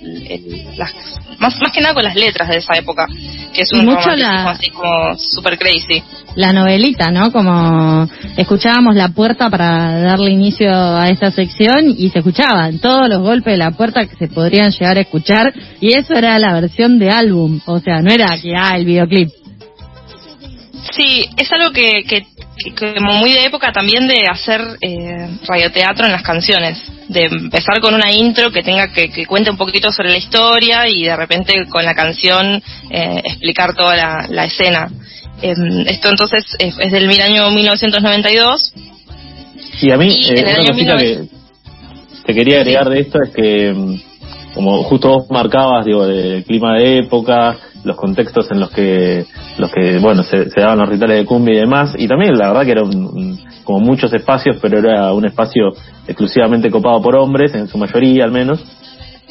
las, 0.76 0.92
más, 1.38 1.58
más 1.60 1.72
que 1.72 1.80
nada 1.80 1.94
con 1.94 2.04
las 2.04 2.14
letras 2.14 2.48
de 2.48 2.58
esa 2.58 2.76
época, 2.76 3.06
que 3.56 3.62
es 3.62 3.72
Y 3.72 3.78
un 3.78 3.86
mucho 3.86 4.10
la- 4.14 4.50
así 4.50 4.70
como 4.70 5.16
super 5.18 5.58
crazy. 5.58 6.02
la 6.34 6.52
novelita, 6.52 7.10
¿no? 7.10 7.32
Como 7.32 8.06
escuchábamos 8.36 8.94
la 8.94 9.08
puerta 9.08 9.48
para 9.48 9.98
darle 10.00 10.30
inicio 10.30 10.70
a 10.70 11.08
esta 11.08 11.30
sección 11.30 11.94
y 11.96 12.10
se 12.10 12.18
escuchaban 12.18 12.78
todos 12.78 13.08
los 13.08 13.20
golpes 13.22 13.54
de 13.54 13.56
la 13.58 13.70
puerta 13.70 14.04
que 14.06 14.14
se 14.16 14.28
podrían 14.28 14.70
llegar 14.70 14.98
a 14.98 15.00
escuchar 15.00 15.54
y 15.80 15.94
eso 15.96 16.12
era 16.14 16.38
la 16.38 16.52
versión 16.60 16.98
de 16.98 17.10
álbum, 17.10 17.60
o 17.64 17.78
sea, 17.80 18.02
no 18.02 18.12
era 18.12 18.28
que 18.40 18.52
ah, 18.54 18.76
el 18.76 18.84
videoclip. 18.84 19.30
Sí, 20.96 21.24
es 21.36 21.50
algo 21.52 21.72
que- 21.72 22.04
que 22.08 22.26
como 22.78 23.12
muy 23.14 23.32
de 23.32 23.44
época 23.44 23.72
también 23.72 24.08
de 24.08 24.26
hacer 24.30 24.60
eh, 24.80 25.28
radioteatro 25.46 26.06
en 26.06 26.12
las 26.12 26.22
canciones, 26.22 26.82
de 27.08 27.24
empezar 27.24 27.80
con 27.80 27.94
una 27.94 28.12
intro 28.12 28.50
que 28.50 28.62
tenga 28.62 28.92
que, 28.92 29.10
que 29.10 29.26
cuente 29.26 29.50
un 29.50 29.56
poquito 29.56 29.92
sobre 29.92 30.10
la 30.10 30.16
historia 30.16 30.88
y 30.88 31.04
de 31.04 31.16
repente 31.16 31.66
con 31.68 31.84
la 31.84 31.94
canción 31.94 32.62
eh, 32.90 33.20
explicar 33.24 33.74
toda 33.74 33.96
la, 33.96 34.26
la 34.28 34.44
escena. 34.46 34.90
Em, 35.42 35.86
esto 35.86 36.08
entonces 36.08 36.44
es, 36.58 36.74
es 36.78 36.92
del 36.92 37.08
mil 37.08 37.20
año 37.20 37.50
1992. 37.50 38.72
Y 39.82 39.90
a 39.90 39.98
mí, 39.98 40.08
Y 40.08 40.30
eh, 40.30 40.40
el 40.40 40.44
una 40.44 40.70
cosita 40.70 40.96
que 40.96 41.04
1900 41.04 41.36
te 42.26 42.34
quería 42.34 42.58
agregar 42.58 42.88
de 42.88 43.00
esto 43.00 43.18
es 43.22 43.30
que, 43.30 43.72
mm, 43.72 44.54
como 44.54 44.82
justo 44.82 45.08
vos 45.08 45.30
marcabas, 45.30 45.86
digo, 45.86 46.06
del 46.06 46.44
clima 46.44 46.76
de 46.76 46.98
época, 46.98 47.56
los 47.84 47.96
contextos 47.96 48.50
en 48.50 48.60
los 48.60 48.70
que, 48.70 49.24
los 49.58 49.70
que 49.72 49.98
bueno, 49.98 50.22
se, 50.22 50.50
se 50.50 50.60
daban 50.60 50.78
los 50.78 50.88
rituales 50.88 51.18
de 51.18 51.24
cumbia 51.26 51.54
y 51.54 51.60
demás, 51.60 51.94
y 51.96 52.06
también 52.08 52.36
la 52.36 52.48
verdad 52.48 52.64
que 52.64 52.72
era 52.72 52.82
un- 52.82 53.38
como 53.64 53.80
muchos 53.80 54.12
espacios, 54.14 54.58
pero 54.62 54.78
era 54.78 55.12
un 55.12 55.24
espacio 55.26 55.70
exclusivamente 56.06 56.70
copado 56.70 57.02
por 57.02 57.16
hombres, 57.16 57.54
en 57.54 57.66
su 57.66 57.78
mayoría 57.78 58.24
al 58.24 58.30
menos. 58.32 58.64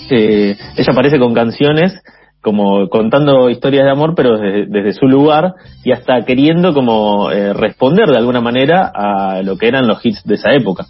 Eh, 0.09 0.57
ella 0.75 0.91
aparece 0.91 1.17
con 1.19 1.33
canciones 1.33 1.93
como 2.41 2.89
contando 2.89 3.49
historias 3.49 3.85
de 3.85 3.91
amor, 3.91 4.13
pero 4.15 4.37
desde, 4.37 4.65
desde 4.67 4.93
su 4.93 5.07
lugar 5.07 5.53
y 5.83 5.91
hasta 5.93 6.21
queriendo 6.25 6.73
como 6.75 7.31
eh, 7.31 7.53
responder 7.53 8.07
de 8.07 8.17
alguna 8.17 8.39
manera 8.39 8.91
a 8.93 9.41
lo 9.41 9.57
que 9.57 9.67
eran 9.67 9.87
los 9.87 10.05
hits 10.05 10.23
de 10.25 10.35
esa 10.35 10.53
época. 10.53 10.85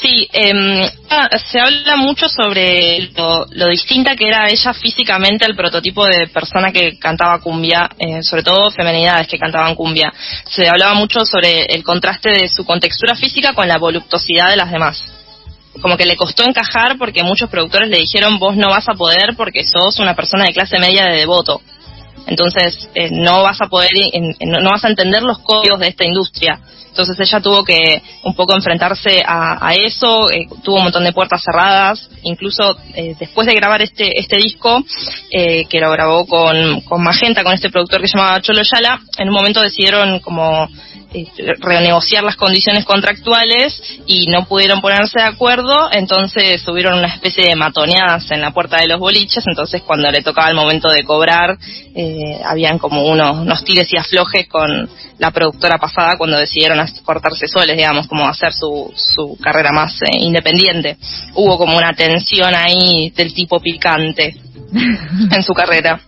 Sí, 0.00 0.28
ah, 1.08 1.38
se 1.38 1.58
habla 1.58 1.96
mucho 1.96 2.28
sobre 2.28 3.10
lo, 3.16 3.46
lo 3.50 3.68
distinta 3.68 4.14
que 4.14 4.28
era 4.28 4.48
ella 4.48 4.74
físicamente 4.74 5.46
al 5.46 5.56
prototipo 5.56 6.04
de 6.04 6.28
persona 6.28 6.70
que 6.70 6.98
cantaba 6.98 7.40
cumbia, 7.40 7.88
eh, 7.98 8.22
sobre 8.22 8.42
todo 8.42 8.70
femenidades 8.70 9.26
que 9.26 9.38
cantaban 9.38 9.74
cumbia. 9.74 10.12
Se 10.44 10.68
hablaba 10.68 10.94
mucho 10.94 11.24
sobre 11.24 11.64
el 11.66 11.82
contraste 11.82 12.30
de 12.30 12.48
su 12.48 12.64
contextura 12.66 13.14
física 13.14 13.54
con 13.54 13.68
la 13.68 13.78
voluptuosidad 13.78 14.50
de 14.50 14.56
las 14.56 14.70
demás. 14.70 15.02
Como 15.80 15.96
que 15.96 16.04
le 16.04 16.16
costó 16.16 16.44
encajar 16.44 16.98
porque 16.98 17.22
muchos 17.22 17.48
productores 17.48 17.88
le 17.88 17.98
dijeron 17.98 18.38
vos 18.38 18.56
no 18.56 18.68
vas 18.68 18.88
a 18.88 18.94
poder 18.94 19.34
porque 19.34 19.64
sos 19.64 19.98
una 19.98 20.14
persona 20.14 20.44
de 20.44 20.52
clase 20.52 20.78
media 20.78 21.04
de 21.04 21.16
devoto. 21.18 21.62
Entonces 22.26 22.88
eh, 22.94 23.08
no 23.10 23.42
vas 23.42 23.60
a 23.60 23.68
poder, 23.68 23.90
no 24.40 24.70
vas 24.70 24.84
a 24.84 24.88
entender 24.88 25.22
los 25.22 25.38
códigos 25.38 25.80
de 25.80 25.88
esta 25.88 26.04
industria. 26.04 26.60
Entonces 26.96 27.20
ella 27.20 27.40
tuvo 27.40 27.62
que 27.62 28.02
un 28.24 28.34
poco 28.34 28.54
enfrentarse 28.54 29.22
a, 29.26 29.74
eso, 29.74 30.30
eh, 30.30 30.48
tuvo 30.64 30.76
un 30.76 30.84
montón 30.84 31.04
de 31.04 31.12
puertas 31.12 31.42
cerradas, 31.44 32.08
incluso 32.22 32.74
eh, 32.94 33.14
después 33.20 33.46
de 33.46 33.54
grabar 33.54 33.82
este 33.82 34.18
este 34.18 34.38
disco, 34.38 34.82
eh, 35.30 35.66
que 35.66 35.78
lo 35.78 35.90
grabó 35.90 36.26
con, 36.26 36.80
con 36.80 37.02
Magenta, 37.02 37.44
con 37.44 37.52
este 37.52 37.68
productor 37.68 38.00
que 38.00 38.08
se 38.08 38.16
llamaba 38.16 38.40
Cholo 38.40 38.62
Yala, 38.62 38.98
en 39.18 39.28
un 39.28 39.34
momento 39.34 39.60
decidieron 39.60 40.20
como 40.20 40.70
renegociar 41.60 42.24
las 42.24 42.36
condiciones 42.36 42.84
contractuales 42.84 43.80
y 44.06 44.26
no 44.26 44.46
pudieron 44.46 44.80
ponerse 44.80 45.20
de 45.20 45.26
acuerdo, 45.26 45.88
entonces 45.92 46.62
tuvieron 46.64 46.98
una 46.98 47.08
especie 47.08 47.46
de 47.46 47.56
matoneadas 47.56 48.30
en 48.30 48.40
la 48.40 48.52
puerta 48.52 48.78
de 48.78 48.88
los 48.88 48.98
boliches, 48.98 49.44
entonces 49.46 49.82
cuando 49.82 50.10
le 50.10 50.22
tocaba 50.22 50.48
el 50.48 50.56
momento 50.56 50.88
de 50.88 51.04
cobrar, 51.04 51.56
eh, 51.94 52.40
habían 52.44 52.78
como 52.78 53.06
unos, 53.06 53.38
unos 53.38 53.64
tires 53.64 53.92
y 53.92 53.96
aflojes 53.96 54.48
con 54.48 54.88
la 55.18 55.30
productora 55.30 55.78
pasada 55.78 56.16
cuando 56.16 56.38
decidieron 56.38 56.84
cortarse 57.04 57.46
soles, 57.46 57.76
digamos, 57.76 58.06
como 58.06 58.28
hacer 58.28 58.52
su, 58.52 58.92
su 58.94 59.38
carrera 59.40 59.70
más 59.72 60.00
eh, 60.02 60.18
independiente. 60.18 60.96
Hubo 61.34 61.56
como 61.56 61.76
una 61.76 61.92
tensión 61.92 62.54
ahí 62.54 63.10
del 63.10 63.32
tipo 63.32 63.60
picante 63.60 64.36
en 65.30 65.42
su 65.42 65.54
carrera. 65.54 66.00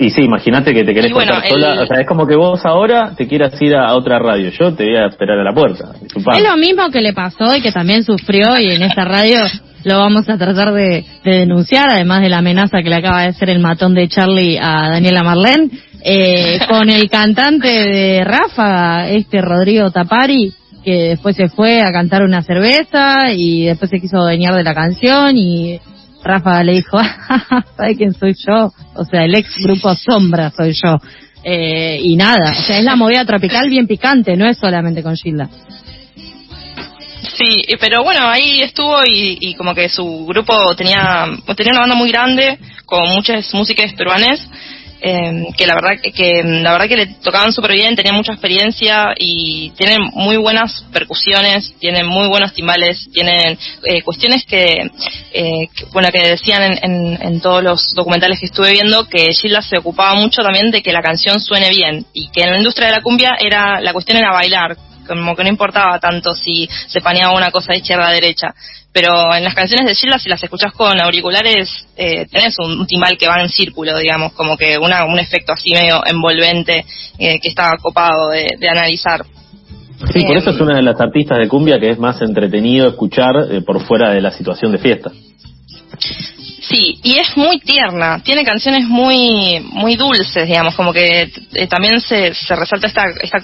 Y 0.00 0.10
sí, 0.10 0.22
imagínate 0.22 0.72
que 0.72 0.82
te 0.82 0.94
querés 0.94 1.12
bueno, 1.12 1.32
cortar 1.34 1.50
sola. 1.50 1.74
el- 1.74 1.78
O 1.80 1.86
sea, 1.86 2.00
es 2.00 2.06
como 2.08 2.26
que 2.26 2.34
vos 2.34 2.64
ahora 2.64 3.12
te 3.16 3.28
quieras 3.28 3.52
ir 3.60 3.76
a 3.76 3.94
otra 3.94 4.18
radio. 4.18 4.50
Yo 4.50 4.72
te 4.74 4.84
voy 4.84 4.96
a 4.96 5.06
esperar 5.06 5.38
a 5.38 5.44
la 5.44 5.52
puerta. 5.52 5.92
Disculpame. 6.00 6.38
Es 6.38 6.42
lo 6.44 6.56
mismo 6.56 6.88
que 6.90 7.00
le 7.02 7.12
pasó 7.12 7.54
y 7.54 7.60
que 7.60 7.70
también 7.70 8.02
sufrió 8.02 8.58
y 8.58 8.70
en 8.70 8.82
esta 8.82 9.04
radio 9.04 9.36
lo 9.84 9.98
vamos 9.98 10.28
a 10.28 10.36
tratar 10.38 10.72
de, 10.72 11.04
de 11.24 11.30
denunciar, 11.38 11.90
además 11.90 12.22
de 12.22 12.28
la 12.30 12.38
amenaza 12.38 12.82
que 12.82 12.88
le 12.90 12.96
acaba 12.96 13.22
de 13.22 13.28
hacer 13.28 13.50
el 13.50 13.60
matón 13.60 13.94
de 13.94 14.08
Charlie 14.08 14.58
a 14.58 14.88
Daniela 14.90 15.22
Marlene, 15.22 15.68
eh, 16.02 16.58
con 16.68 16.88
el 16.90 17.08
cantante 17.10 17.68
de 17.68 18.24
Rafa, 18.24 19.08
este 19.08 19.40
Rodrigo 19.42 19.90
Tapari, 19.90 20.52
que 20.82 21.10
después 21.10 21.36
se 21.36 21.48
fue 21.48 21.80
a 21.82 21.92
cantar 21.92 22.22
una 22.22 22.42
cerveza 22.42 23.32
y 23.34 23.66
después 23.66 23.90
se 23.90 24.00
quiso 24.00 24.16
adueñar 24.18 24.54
de 24.54 24.64
la 24.64 24.74
canción 24.74 25.36
y 25.36 25.78
Rafa 26.22 26.62
le 26.62 26.72
dijo, 26.72 26.98
¿sabe 27.76 27.96
quién 27.96 28.12
soy 28.12 28.34
yo? 28.34 28.72
O 28.94 29.04
sea, 29.04 29.24
el 29.24 29.34
ex 29.34 29.56
grupo 29.58 29.94
Sombra 29.94 30.50
soy 30.50 30.72
yo. 30.72 30.98
Eh, 31.42 31.98
y 32.02 32.16
nada, 32.16 32.50
o 32.50 32.62
sea, 32.62 32.78
es 32.78 32.84
la 32.84 32.96
movida 32.96 33.24
tropical 33.24 33.68
bien 33.70 33.86
picante, 33.86 34.36
no 34.36 34.46
es 34.46 34.58
solamente 34.58 35.02
con 35.02 35.16
Gilda. 35.16 35.48
Sí, 37.36 37.64
pero 37.80 38.02
bueno, 38.04 38.28
ahí 38.28 38.60
estuvo 38.60 38.98
y, 39.06 39.54
como 39.54 39.74
que 39.74 39.88
su 39.88 40.26
grupo 40.26 40.54
tenía, 40.76 41.26
tenía 41.56 41.72
una 41.72 41.80
banda 41.80 41.96
muy 41.96 42.10
grande 42.10 42.58
con 42.84 43.08
muchas 43.08 43.52
músicas 43.54 43.94
peruanes 43.94 44.46
eh, 45.02 45.46
que 45.56 45.66
la 45.66 45.74
verdad 45.74 46.00
que- 46.02 46.42
la 46.44 46.72
verdad 46.72 46.88
que 46.88 46.96
le 46.96 47.06
tocaban 47.22 47.52
súper 47.52 47.72
bien, 47.72 47.96
tenían 47.96 48.14
mucha 48.16 48.32
experiencia 48.32 49.14
y 49.18 49.70
tienen 49.76 49.98
muy 50.12 50.36
buenas 50.36 50.84
percusiones, 50.92 51.72
tienen 51.78 52.06
muy 52.06 52.28
buenos 52.28 52.52
timbales, 52.52 53.08
tienen 53.12 53.58
eh, 53.84 54.02
cuestiones 54.02 54.44
que, 54.44 54.90
eh, 55.32 55.68
bueno 55.92 56.08
que 56.12 56.20
decían 56.28 56.62
en, 56.62 56.78
en- 56.82 57.18
en 57.22 57.40
todos 57.40 57.62
los 57.62 57.94
documentales 57.94 58.38
que 58.40 58.46
estuve 58.46 58.72
viendo 58.72 59.06
que 59.08 59.32
Gilda 59.32 59.62
se 59.62 59.78
ocupaba 59.78 60.14
mucho 60.14 60.42
también 60.42 60.70
de 60.70 60.82
que 60.82 60.92
la 60.92 61.02
canción 61.02 61.40
suene 61.40 61.70
bien 61.70 62.04
y 62.12 62.28
que 62.30 62.42
en 62.42 62.50
la 62.50 62.58
industria 62.58 62.88
de 62.88 62.96
la 62.96 63.02
cumbia 63.02 63.36
era 63.40 63.80
la 63.80 63.92
cuestión 63.92 64.18
era 64.18 64.32
bailar 64.32 64.76
como 65.16 65.36
que 65.36 65.42
no 65.42 65.48
importaba 65.48 65.98
tanto 65.98 66.34
si 66.34 66.68
se 66.86 67.00
paneaba 67.00 67.36
una 67.36 67.50
cosa 67.50 67.72
de 67.72 67.78
izquierda 67.78 68.08
a 68.08 68.12
derecha. 68.12 68.54
Pero 68.92 69.34
en 69.34 69.44
las 69.44 69.54
canciones 69.54 69.86
de 69.86 69.94
Gilda, 69.94 70.18
si 70.18 70.28
las 70.28 70.42
escuchás 70.42 70.72
con 70.72 71.00
auriculares, 71.00 71.86
eh, 71.96 72.26
tenés 72.26 72.56
un, 72.58 72.86
timbal 72.86 73.16
que 73.16 73.28
va 73.28 73.40
en 73.40 73.48
círculo, 73.48 73.96
digamos, 73.98 74.32
como 74.32 74.56
que 74.56 74.78
una, 74.78 75.04
un 75.04 75.18
efecto 75.18 75.52
así 75.52 75.70
medio 75.72 76.02
envolvente 76.04 76.84
eh, 77.18 77.38
que 77.38 77.48
está 77.48 77.70
copado 77.80 78.30
de, 78.30 78.48
de 78.58 78.68
analizar. 78.68 79.24
Sí, 80.12 80.24
por 80.24 80.36
eso 80.36 80.50
es 80.50 80.60
una 80.60 80.76
de 80.76 80.82
las 80.82 81.00
artistas 81.00 81.38
de 81.38 81.46
cumbia 81.46 81.78
que 81.78 81.90
es 81.90 81.98
más 81.98 82.20
entretenido 82.22 82.88
escuchar 82.88 83.32
eh, 83.50 83.60
por 83.60 83.80
fuera 83.84 84.10
de 84.10 84.20
la 84.20 84.30
situación 84.30 84.72
de 84.72 84.78
fiesta. 84.78 85.12
Sí, 86.60 86.98
y 87.02 87.16
es 87.16 87.36
muy 87.36 87.58
tierna, 87.58 88.22
tiene 88.22 88.44
canciones 88.44 88.84
muy 88.86 89.60
muy 89.72 89.96
dulces, 89.96 90.46
digamos, 90.46 90.74
como 90.74 90.92
que 90.92 91.30
eh, 91.54 91.66
también 91.66 92.00
se, 92.00 92.34
se 92.34 92.54
resalta 92.54 92.86
esta, 92.86 93.02
esta 93.22 93.38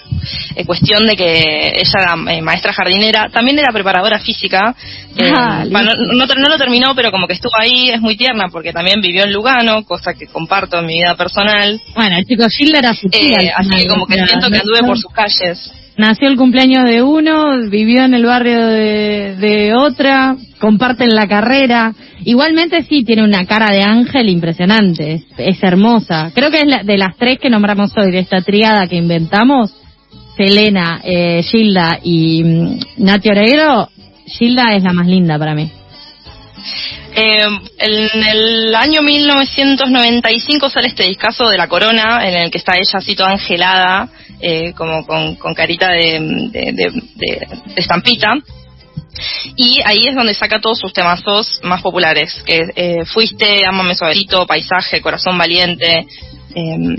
eh, 0.54 0.64
cuestión 0.66 1.06
de 1.06 1.16
que 1.16 1.72
ella 1.80 1.98
era 1.98 2.32
eh, 2.32 2.42
maestra 2.42 2.74
jardinera, 2.74 3.28
también 3.32 3.58
era 3.58 3.72
preparadora 3.72 4.20
física, 4.20 4.74
eh, 5.16 5.32
Ah, 5.34 5.64
no, 5.64 6.26
lo 6.26 6.58
terminó, 6.58 6.94
pero 6.94 7.10
como 7.10 7.26
que 7.26 7.34
estuvo 7.34 7.52
ahí, 7.58 7.90
es 7.90 8.00
muy 8.00 8.16
tierna, 8.16 8.48
porque 8.50 8.72
también 8.72 9.00
vivió 9.00 9.24
en 9.24 9.32
Lugano, 9.32 9.84
cosa 9.84 10.12
que 10.12 10.26
comparto 10.26 10.78
en 10.78 10.86
mi 10.86 10.96
vida 10.96 11.14
personal, 11.16 11.80
Bueno, 11.94 12.18
el 12.18 12.26
chico 12.26 12.44
Gilda 12.48 12.78
era 12.80 12.94
su 12.94 13.08
tía, 13.08 13.54
así 13.56 13.70
que 13.70 13.88
como 13.88 14.06
que 14.06 14.14
siento 14.26 14.50
que 14.50 14.58
anduve 14.58 14.80
por 14.86 14.98
sus 14.98 15.12
calles. 15.12 15.72
Nació 15.98 16.28
el 16.28 16.36
cumpleaños 16.36 16.84
de 16.84 17.02
uno, 17.02 17.68
vivió 17.70 18.04
en 18.04 18.12
el 18.12 18.26
barrio 18.26 18.66
de, 18.66 19.72
otra, 19.74 20.36
comparten 20.60 21.14
la 21.14 21.26
carrera. 21.26 21.94
Igualmente 22.24 22.82
sí, 22.82 23.02
tiene 23.02 23.24
una 23.24 23.46
cara 23.46 23.72
de 23.74 23.82
ángel 23.82 24.28
impresionante, 24.28 25.22
es, 25.38 25.62
hermosa. 25.62 26.32
Creo 26.34 26.50
que 26.50 26.58
es 26.58 26.66
la- 26.66 26.82
de 26.82 26.98
las 26.98 27.16
tres 27.16 27.38
que 27.38 27.48
nombramos 27.48 27.92
hoy, 27.96 28.10
de 28.10 28.18
esta 28.18 28.42
triada 28.42 28.86
que 28.86 28.96
inventamos, 28.96 29.72
Selena, 30.36 31.00
eh, 31.02 31.42
Gilda 31.42 31.98
y 32.02 32.44
mm, 32.44 32.78
Nati 32.98 33.30
Oreiro, 33.30 33.88
Gilda 34.26 34.74
es 34.74 34.82
la 34.82 34.92
más 34.92 35.06
linda 35.06 35.38
para 35.38 35.54
mí. 35.54 35.70
Eh, 37.14 37.38
en 37.78 38.22
el 38.22 38.74
año 38.74 39.00
1995 39.00 40.68
sale 40.68 40.88
este 40.88 41.04
discazo 41.04 41.48
de 41.48 41.56
La 41.56 41.68
Corona, 41.68 42.18
en 42.28 42.34
el 42.34 42.50
que 42.50 42.58
está 42.58 42.72
ella 42.74 42.98
así 42.98 43.14
toda 43.16 43.30
angelada, 43.30 44.10
eh, 44.40 44.72
como 44.74 45.06
con, 45.06 45.36
con 45.36 45.54
carita 45.54 45.90
de, 45.90 46.50
de, 46.52 47.46
estampita. 47.76 48.34
Y 49.56 49.80
ahí 49.84 50.06
es 50.06 50.14
donde 50.14 50.34
saca 50.34 50.60
todos 50.60 50.78
sus 50.78 50.92
temazos 50.92 51.60
más 51.62 51.80
populares, 51.80 52.42
que 52.44 52.64
eh, 52.76 53.04
Fuiste, 53.06 53.64
Ámame 53.66 53.94
Suavecito, 53.94 54.46
Paisaje, 54.46 55.00
Corazón 55.00 55.38
Valiente. 55.38 56.06
eh, 56.54 56.96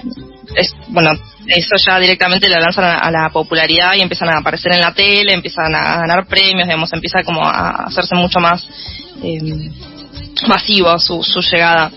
es, 0.56 0.74
bueno, 0.88 1.12
eso 1.48 1.76
ya 1.86 2.00
directamente 2.00 2.50
le 2.50 2.60
lanzan 2.60 2.86
a, 2.86 2.98
a 2.98 3.12
la 3.12 3.30
popularidad 3.30 3.94
y 3.96 4.02
empiezan 4.02 4.30
a 4.30 4.40
aparecer 4.40 4.74
en 4.74 4.82
la 4.82 4.94
tele, 4.94 5.34
empiezan 5.34 5.76
a 5.76 6.00
ganar 6.00 6.26
premios, 6.28 6.68
digamos, 6.68 6.92
empieza 6.94 7.24
como 7.24 7.44
a 7.44 7.86
hacerse 7.86 8.16
mucho 8.16 8.40
más 8.40 8.66
eh, 9.24 9.72
masivo 10.48 10.98
su, 11.00 11.24
su 11.24 11.42
llegada. 11.42 11.92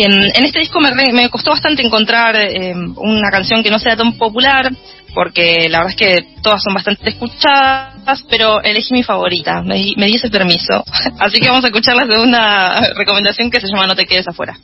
En, 0.00 0.44
este 0.44 0.60
disco 0.60 0.78
me, 0.80 1.28
costó 1.28 1.50
bastante 1.50 1.82
encontrar 1.82 2.36
eh, 2.36 2.72
una 2.96 3.30
canción 3.30 3.64
que 3.64 3.70
no 3.70 3.80
sea 3.80 3.96
tan 3.96 4.12
popular, 4.12 4.70
porque 5.12 5.66
la 5.68 5.78
verdad 5.78 5.94
es 5.94 5.96
que 5.96 6.18
todas 6.40 6.62
son 6.62 6.74
bastante 6.74 7.10
escuchadas, 7.10 8.24
pero 8.30 8.62
elegí 8.62 8.92
mi 8.94 9.02
favorita, 9.02 9.60
me, 9.62 9.94
me 9.96 10.06
di 10.06 10.14
ese 10.14 10.30
permiso. 10.30 10.84
Así 11.18 11.40
que 11.40 11.48
vamos 11.48 11.64
a 11.64 11.68
escuchar 11.68 11.96
la 11.96 12.06
segunda 12.06 12.76
recomendación 12.94 13.50
que 13.50 13.60
se 13.60 13.66
llama 13.66 13.88
No 13.88 13.96
te 13.96 14.06
quedes 14.06 14.28
afuera. 14.28 14.56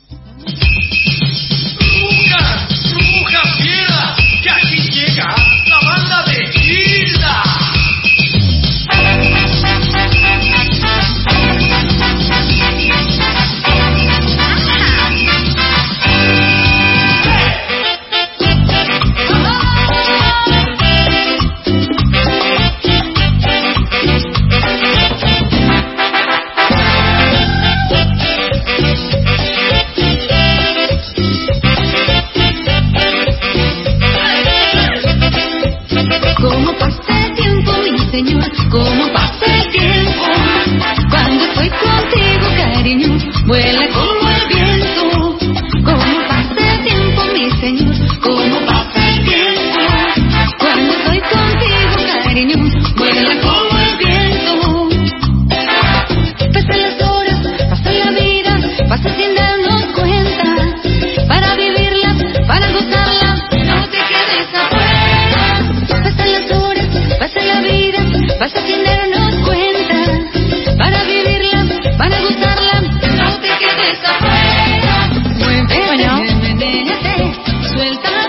¡Bruja! 1.77 2.67
¡Bruja 2.93 3.41
fiera! 3.57 4.15
¡Que 4.41 4.49
aquí 4.49 4.89
llega 4.89 5.35
la 5.67 5.79
banda 5.85 6.23
de 6.23 6.49
Hilda! 6.61 7.74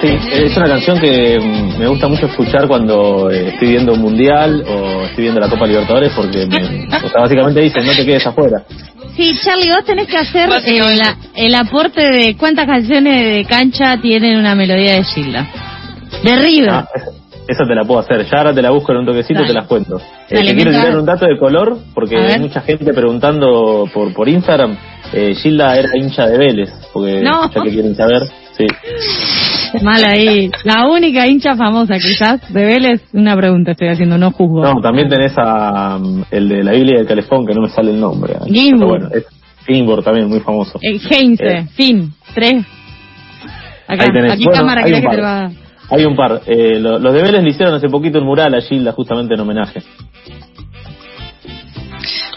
Sí, 0.07 0.19
es 0.33 0.57
una 0.57 0.67
canción 0.69 0.99
que 1.01 1.39
mm, 1.41 1.79
me 1.79 1.87
gusta 1.89 2.09
mucho 2.09 2.27
escuchar 2.27 2.69
cuando 2.69 3.31
eh, 3.31 3.49
estoy 3.49 3.69
viendo 3.69 3.93
un 3.95 4.01
mundial 4.01 4.63
o 4.69 5.03
estoy 5.03 5.25
viendo 5.25 5.41
la 5.41 5.49
Copa 5.49 5.67
Libertadores 5.67 6.13
porque 6.15 6.47
me- 6.47 6.87
o 6.97 7.09
sea, 7.09 7.21
básicamente 7.23 7.61
dicen 7.61 7.85
no 7.87 7.93
te 7.93 8.05
quedes 8.05 8.27
afuera. 8.27 8.63
Sí, 9.17 9.35
Charlie, 9.43 9.69
vos 9.71 9.85
tenés 9.85 10.07
que 10.09 10.17
hacer 10.19 10.49
eh, 10.49 10.53
Básicamente. 10.53 10.97
la- 10.97 11.17
el 11.35 11.55
aporte 11.55 12.03
de 12.03 12.37
cuántas 12.37 12.67
canciones 12.67 13.35
de 13.37 13.45
cancha 13.47 13.99
tienen 14.01 14.39
una 14.39 14.55
melodía 14.55 14.93
de 14.95 15.05
Gilda. 15.05 15.47
De 16.23 16.37
River. 16.37 16.71
Ah, 16.71 16.89
esa- 17.49 17.65
te 17.67 17.75
la 17.75 17.85
puedo 17.85 18.01
hacer. 18.01 18.25
Ya 18.31 18.39
ahora 18.39 18.55
te 18.55 18.61
la 18.63 18.71
busco 18.71 18.93
en 18.93 18.99
un 18.99 19.07
toquecito 19.07 19.43
y 19.43 19.47
te 19.47 19.53
las 19.55 19.67
cuento. 19.67 19.97
Eh, 20.29 20.45
te 20.45 20.55
quiero 20.55 20.71
tirar 20.71 20.97
un 20.99 21.07
dato 21.07 21.27
de 21.27 21.39
color 21.39 21.79
porque 21.95 22.17
hay 22.17 22.41
mucha 22.41 22.61
gente 22.61 22.93
preguntando 22.93 23.89
por 23.93 24.13
por 24.13 24.29
Instagram. 24.29 24.77
Eh, 25.13 25.35
Gilda 25.37 25.75
era 25.77 25.89
hincha 25.97 26.27
de 26.27 26.37
Vélez, 26.39 26.71
porque 26.93 27.21
No. 27.23 27.51
ya 27.51 27.63
que 27.63 27.71
quieren 27.71 27.95
saber. 27.95 28.23
Sí. 28.57 28.67
Mal 29.83 30.05
ahí. 30.05 30.51
La 30.65 30.87
única 30.87 31.27
hincha 31.27 31.55
famosa 31.57 31.95
quizás 31.99 32.53
de 32.53 32.65
Vélez, 32.65 33.03
una 33.13 33.37
pregunta 33.37 33.73
estoy 33.73 33.89
haciendo, 33.89 34.19
no 34.19 34.31
juzgo. 34.33 34.63
No, 34.63 34.81
también 34.81 35.09
tenés 35.09 35.33
a 35.37 35.99
mm, 35.99 36.25
el 36.31 36.49
de 36.49 36.65
la 36.65 36.73
Biblia 36.73 36.99
del 36.99 37.07
Calefón, 37.07 37.47
que 37.47 37.55
no 37.55 37.63
me 37.63 37.69
sale 37.69 37.91
el 37.91 38.01
nombre. 38.01 38.35
Gimbur. 38.47 38.79
Pero 38.79 38.87
bueno, 38.89 39.09
es 39.15 39.25
Gimbur 39.67 40.03
también, 40.03 40.29
muy 40.29 40.41
famoso. 40.41 40.79
Eh, 40.83 40.99
Heinze, 41.11 41.45
Eh. 41.47 41.67
fin, 41.75 42.13
tres. 42.35 42.65
Acá, 43.89 44.05
Ahí 44.05 44.11
tenés. 44.13 44.33
aquí 44.33 44.45
Bueno, 44.45 44.61
cámara 44.61 44.83
hay 44.85 44.93
un 44.93 44.97
que 44.97 45.01
te 45.03 45.07
par. 45.07 45.17
lo 45.17 45.23
va 45.23 45.41
a. 45.47 45.51
Hay 45.89 46.05
un 46.05 46.17
par. 46.17 46.41
Eh, 46.47 46.81
lo- 46.81 46.99
los 46.99 47.13
de 47.15 47.23
Vélez 47.23 47.43
le 47.45 47.51
hicieron 47.51 47.75
hace 47.75 47.89
poquito 47.89 48.19
el 48.19 48.25
mural 48.25 48.53
a 48.55 48.61
Gilda 48.61 48.91
justamente 48.93 49.35
en 49.35 49.41
homenaje. 49.41 49.81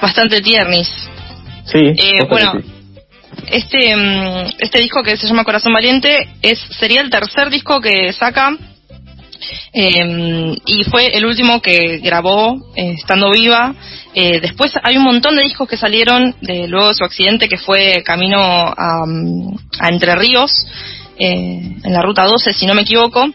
Bastante 0.02 0.42
tiernis. 0.42 0.88
Sí. 1.66 1.80
Eh, 1.80 2.26
bueno, 2.30 2.52
sí. 2.54 2.66
Este 3.48 3.96
mm, 3.96 4.52
este 4.60 4.80
disco 4.80 5.04
que 5.04 5.18
se 5.18 5.28
llama 5.28 5.44
Corazón 5.44 5.74
Valiente 5.74 6.30
es 6.42 6.60
sería 6.80 7.02
el 7.02 7.10
tercer 7.10 7.50
disco 7.50 7.80
que 7.82 8.12
saca 8.14 8.56
eh, 9.74 10.56
y 10.66 10.84
fue 10.86 11.08
el 11.16 11.26
último 11.26 11.62
que 11.62 12.00
grabó 12.00 12.56
eh, 12.76 12.94
estando 12.98 13.32
viva. 13.32 13.74
Eh, 14.14 14.40
después 14.42 14.74
hay 14.84 14.98
un 14.98 15.04
montón 15.04 15.36
de 15.36 15.44
discos 15.44 15.68
que 15.70 15.78
salieron 15.78 16.36
de 16.42 16.68
luego 16.68 16.90
de 16.90 16.96
su 16.96 17.04
accidente 17.06 17.48
que 17.48 17.58
fue 17.58 18.04
camino 18.04 18.40
a, 18.42 19.06
mm, 19.06 19.58
Entre 19.90 20.16
Ríos 20.16 20.52
eh, 21.18 21.76
en 21.84 21.94
la 21.94 22.02
ruta 22.02 22.26
12 22.26 22.54
si 22.54 22.66
no 22.66 22.74
me 22.74 22.82
equivoco. 22.82 23.26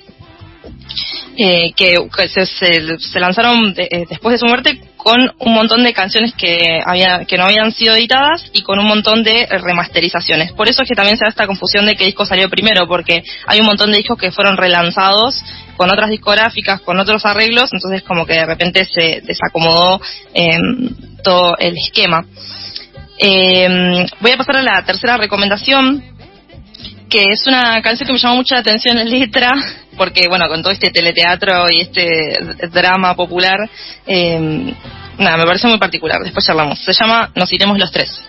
que, 1.37 1.97
se, 2.29 2.47
se- 2.47 3.21
lanzaron 3.21 3.75
de- 3.75 4.07
después 4.09 4.33
de 4.35 4.39
su 4.39 4.47
muerte 4.47 4.81
con 5.05 5.21
un 5.39 5.55
montón 5.55 5.85
de 5.85 5.93
canciones 5.93 6.33
que 6.35 6.81
había 6.83 7.27
que 7.27 7.37
no 7.37 7.45
habían 7.45 7.73
sido 7.73 7.95
editadas 7.95 8.51
y 8.55 8.63
con 8.63 8.79
un 8.79 8.87
montón 8.87 9.23
de 9.23 9.47
remasterizaciones. 9.51 10.53
Por 10.53 10.67
eso 10.67 10.83
es 10.83 10.89
que 10.89 10.95
también 10.95 11.19
se 11.19 11.27
da 11.27 11.29
esta 11.29 11.47
confusión 11.47 11.85
de 11.85 11.95
qué 11.95 12.07
disco 12.07 12.25
salió 12.25 12.49
primero, 12.49 12.89
porque 12.89 13.23
hay 13.47 13.61
un 13.61 13.67
montón 13.67 13.91
de 13.91 13.99
discos 13.99 14.19
que 14.19 14.33
fueron 14.33 14.57
relanzados 14.57 15.45
con 15.77 15.91
otras 15.91 16.09
discográficas, 16.09 16.81
con 16.81 16.99
otros 16.99 17.27
arreglos, 17.27 17.71
entonces 17.75 18.03
como 18.03 18.25
que 18.25 18.33
de 18.33 18.47
repente 18.47 18.87
se 18.87 19.21
desacomodó 19.21 20.01
eh, 20.33 20.57
todo 21.23 21.55
el 21.59 21.77
esquema. 21.77 22.25
Eh, 23.19 24.07
voy 24.21 24.31
a 24.31 24.37
pasar 24.39 24.57
a 24.57 24.63
la 24.63 24.85
tercera 24.87 25.19
recomendación, 25.19 26.03
que 27.09 27.25
es 27.31 27.47
una 27.47 27.81
canción 27.83 28.07
que 28.07 28.13
me 28.13 28.19
llamó 28.19 28.37
mucha 28.37 28.59
atención 28.59 28.99
en 28.99 29.11
letra, 29.11 29.51
porque 29.97 30.27
bueno, 30.29 30.49
con 30.49 30.63
todo 30.63 30.73
este 30.73 30.91
teleteatro 30.91 31.67
y 31.71 31.83
este 31.83 32.37
drama 32.73 33.15
popular, 33.15 33.69
eh, 34.07 34.75
nada, 35.19 35.37
me 35.37 35.45
parece 35.45 35.69
muy 35.69 35.79
particular, 35.79 36.21
después 36.23 36.45
charlamos. 36.45 36.79
Se 36.81 36.93
llama 36.93 37.31
Nos 37.35 37.53
iremos 37.53 37.79
los 37.79 37.91
tres. 37.91 38.21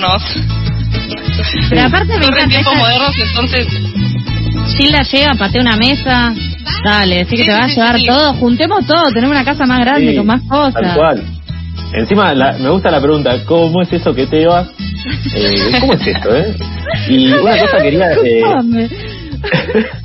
Modernos. 0.00 0.22
Pero 1.70 1.82
aparte 1.82 2.06
me 2.18 2.26
Corren 2.26 2.44
encanta 2.44 2.48
tiempos 2.48 2.72
esa- 2.72 2.82
modernos, 2.82 3.14
entonces 3.18 3.66
Gilda 4.76 5.02
llega, 5.02 5.34
patea 5.34 5.62
una 5.62 5.76
mesa, 5.76 6.34
dale, 6.84 7.16
decir 7.16 7.38
que 7.38 7.44
Sí, 7.44 7.48
te 7.48 7.52
va 7.54 7.64
a 7.64 7.68
sí, 7.68 7.74
llevar 7.74 7.96
sí. 7.98 8.06
todo, 8.06 8.34
juntemos 8.34 8.86
todo, 8.86 9.04
tenemos 9.12 9.30
una 9.36 9.44
casa 9.44 9.64
más 9.66 9.80
grande 9.80 10.10
Sí, 10.10 10.16
con 10.16 10.26
más 10.26 10.40
Tal 10.48 10.48
cosas. 10.72 10.96
cual. 10.96 11.24
Encima, 11.92 12.34
la- 12.34 12.52
me 12.58 12.68
gusta 12.70 12.90
la 12.90 13.00
pregunta, 13.00 13.44
¿cómo 13.46 13.80
es 13.82 13.92
eso 13.92 14.14
que 14.14 14.26
te 14.26 14.46
vas? 14.46 14.68
Eh, 15.34 15.78
¿Cómo 15.80 15.92
es 15.92 16.06
esto, 16.06 16.34
eh? 16.36 16.56
Y 17.08 17.32
una 17.32 17.58
cosa 17.58 17.78
quería... 17.82 18.12
eh, 18.12 18.16
Disculpame. 18.24 18.88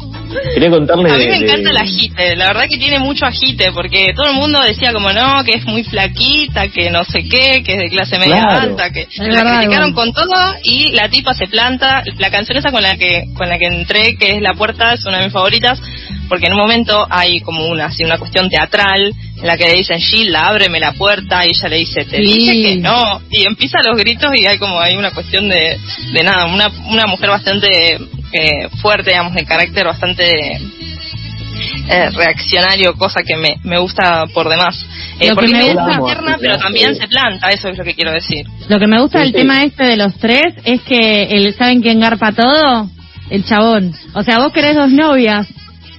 quería 0.53 0.69
contarle... 0.69 1.09
A 1.11 1.17
mí 1.17 1.25
me 1.25 1.31
de- 1.39 1.45
encanta 1.45 1.69
el 1.69 1.77
agite, 1.77 2.35
la 2.35 2.47
verdad 2.47 2.63
que 2.69 2.77
tiene 2.77 2.99
mucho 2.99 3.25
agite, 3.25 3.71
porque 3.71 4.13
todo 4.15 4.27
el 4.29 4.35
mundo 4.35 4.61
decía 4.61 4.91
como 4.93 5.11
no, 5.11 5.43
que 5.43 5.53
es 5.57 5.65
muy 5.65 5.83
flaquita, 5.83 6.67
que 6.69 6.89
no 6.89 7.03
sé 7.03 7.23
qué, 7.29 7.63
que 7.63 7.73
es 7.73 7.77
de 7.79 7.89
clase 7.89 8.17
media 8.19 8.35
Claro. 8.37 8.59
alta, 8.61 8.89
que 8.91 9.07
la 9.17 9.25
verdad, 9.43 9.57
criticaron 9.59 9.93
con 9.93 10.13
todo 10.13 10.55
y 10.63 10.91
la 10.91 11.09
tipa 11.09 11.33
se 11.33 11.47
planta. 11.47 12.03
La 12.17 12.29
canción 12.31 12.57
esa 12.57 12.71
con 12.71 12.81
la 12.83 12.95
que 12.97 13.25
con 13.35 13.47
la 13.49 13.57
que 13.57 13.65
entré, 13.67 14.15
que 14.17 14.29
es 14.35 14.41
La 14.41 14.53
Puerta, 14.53 14.93
es 14.93 15.05
una 15.05 15.17
de 15.19 15.25
mis 15.25 15.33
favoritas, 15.33 15.79
porque 16.29 16.47
en 16.47 16.53
un 16.53 16.59
momento 16.59 17.05
hay 17.09 17.39
como 17.41 17.65
una 17.67 17.85
así 17.85 18.03
una 18.03 18.17
cuestión 18.17 18.49
teatral 18.49 19.13
en 19.37 19.47
la 19.47 19.57
que 19.57 19.65
le 19.65 19.73
dicen 19.75 19.99
Gilda, 19.99 20.47
ábreme 20.47 20.79
la 20.79 20.93
puerta 20.93 21.43
y 21.45 21.49
ella 21.49 21.67
le 21.69 21.77
dice, 21.77 22.05
te 22.05 22.17
Sí. 22.17 22.23
dije 22.23 22.61
que 22.69 22.75
no, 22.77 23.21
y 23.31 23.45
empieza 23.45 23.79
los 23.83 23.97
gritos 23.97 24.29
y 24.35 24.45
hay 24.45 24.57
como 24.57 24.79
hay 24.79 24.95
una 24.95 25.11
cuestión 25.11 25.49
de, 25.49 25.77
de 26.13 26.23
nada, 26.23 26.45
una, 26.45 26.69
una 26.89 27.07
mujer 27.07 27.29
bastante 27.29 27.97
eh, 28.33 28.69
fuerte, 28.81 29.11
digamos, 29.11 29.33
de 29.33 29.45
carácter 29.45 29.85
bastante 29.85 30.31
eh, 31.89 32.09
reaccionario, 32.11 32.93
cosa 32.95 33.21
que 33.25 33.35
me, 33.35 33.57
me 33.63 33.77
gusta 33.79 34.23
por 34.33 34.49
demás. 34.49 34.75
Eh, 35.19 35.29
Lo 35.29 35.35
que 35.35 35.35
porque 35.35 35.51
me 35.53 35.67
es 35.69 35.75
gusta- 35.75 35.99
tierna, 36.05 36.37
pero 36.39 36.57
también 36.57 36.95
se 36.95 37.07
planta, 37.07 37.49
eso 37.49 37.69
es 37.69 37.77
lo 37.77 37.83
que 37.83 37.93
quiero 37.93 38.11
decir. 38.11 38.45
Lo 38.69 38.79
que 38.79 38.87
me 38.87 38.99
gusta 39.01 39.19
Sí, 39.19 39.23
del 39.25 39.33
sí. 39.33 39.37
tema 39.39 39.63
este 39.63 39.83
de 39.83 39.97
los 39.97 40.15
tres 40.17 40.55
es 40.63 40.81
que 40.81 41.23
el, 41.23 41.53
¿saben 41.55 41.81
quién 41.81 41.99
garpa 41.99 42.31
todo? 42.31 42.89
El 43.29 43.45
chabón. 43.45 43.93
O 44.13 44.23
sea, 44.23 44.39
vos 44.39 44.51
querés 44.51 44.75
dos 44.75 44.91
novias, 44.91 45.47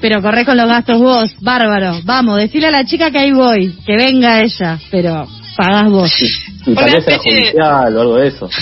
pero 0.01 0.21
corres 0.21 0.45
con 0.47 0.57
los 0.57 0.67
gastos 0.67 0.99
vos. 0.99 1.35
Bárbaro. 1.41 2.01
Vamos, 2.05 2.39
decirle 2.39 2.69
a 2.69 2.73
la 2.73 2.85
chica 2.85 3.11
que 3.11 3.19
ahí 3.19 3.33
voy, 3.33 3.75
que 3.87 3.97
venga 3.97 4.41
ella, 4.43 4.79
pero 4.91 5.27
pagás 5.57 5.89
vos. 5.91 6.13
Y 6.67 6.75
tal 6.75 6.85
vez 6.85 6.93
era 6.93 6.99
especie 7.17 7.33
de- 7.35 7.41
judicial 7.43 7.97
o 7.97 8.01
algo 8.01 8.17
de 8.17 8.29
eso. 8.29 8.49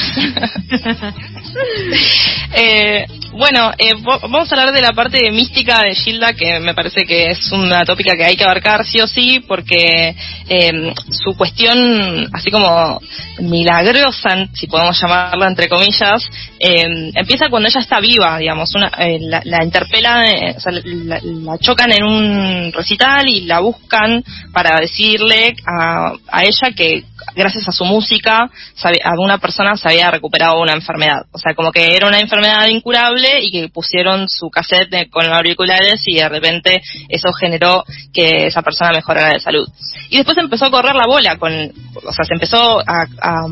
Eh, 2.52 3.06
bueno, 3.32 3.70
eh, 3.78 3.92
vamos 4.02 4.50
a 4.50 4.56
hablar 4.56 4.74
de 4.74 4.82
la 4.82 4.92
parte 4.92 5.30
mística 5.30 5.82
de 5.82 5.94
Gilda, 5.94 6.32
que 6.32 6.58
me 6.58 6.74
parece 6.74 7.04
que 7.04 7.30
es 7.30 7.52
una 7.52 7.84
tópica 7.84 8.16
que 8.16 8.24
hay 8.24 8.36
que 8.36 8.42
abarcar 8.42 8.84
sí 8.84 9.00
o 9.00 9.06
sí, 9.06 9.40
porque 9.46 10.14
eh, 10.48 10.92
su 11.10 11.36
cuestión, 11.36 12.28
así 12.32 12.50
como 12.50 13.00
milagrosa, 13.38 14.48
si 14.52 14.66
podemos 14.66 15.00
llamarla 15.00 15.46
entre 15.46 15.68
comillas, 15.68 16.24
eh, 16.58 17.12
empieza 17.14 17.48
cuando 17.48 17.68
ella 17.68 17.80
está 17.80 18.00
viva, 18.00 18.38
digamos, 18.38 18.74
una, 18.74 18.88
eh, 18.98 19.18
la, 19.20 19.40
la 19.44 19.64
interpelan, 19.64 20.24
eh, 20.24 20.54
o 20.56 20.60
sea, 20.60 20.72
la, 20.72 21.20
la 21.22 21.58
chocan 21.58 21.92
en 21.92 22.04
un 22.04 22.72
recital 22.72 23.28
y 23.28 23.42
la 23.42 23.60
buscan 23.60 24.24
para 24.52 24.80
decirle 24.80 25.54
a, 25.66 26.12
a 26.32 26.42
ella 26.44 26.74
que 26.76 27.04
gracias 27.36 27.68
a 27.68 27.72
su 27.72 27.84
música 27.90 28.48
sabe- 28.74 29.00
alguna 29.05 29.38
persona 29.38 29.76
se 29.76 29.88
había 29.88 30.11
recuperado 30.11 30.61
una 30.61 30.72
enfermedad. 30.72 31.26
O 31.33 31.38
sea, 31.38 31.55
como 31.55 31.70
que 31.72 31.94
era 31.94 32.07
una 32.09 32.20
enfermedad 32.20 32.66
incurable 32.68 33.40
y 33.42 33.50
que 33.50 33.68
pusieron 33.68 34.29
su 34.29 34.48
cassette 34.50 34.88
de- 34.90 35.11
con 35.11 35.26
auriculares 35.26 36.03
y 36.07 36.14
de 36.16 36.29
repente 36.29 36.81
eso 37.09 37.33
generó 37.33 37.85
que 38.12 38.46
esa 38.46 38.62
persona 38.62 38.92
mejorara 38.92 39.35
de 39.35 39.40
salud. 39.40 39.66
Y 40.09 40.16
después 40.16 40.38
empezó 40.38 40.66
a 40.66 40.70
correr 40.70 40.94
la 40.94 41.07
bola 41.07 41.37
con, 41.37 41.53
o 41.53 42.12
sea, 42.12 42.24
se 42.24 42.35
empezó 42.35 42.81
a, 42.81 43.05
a 43.20 43.46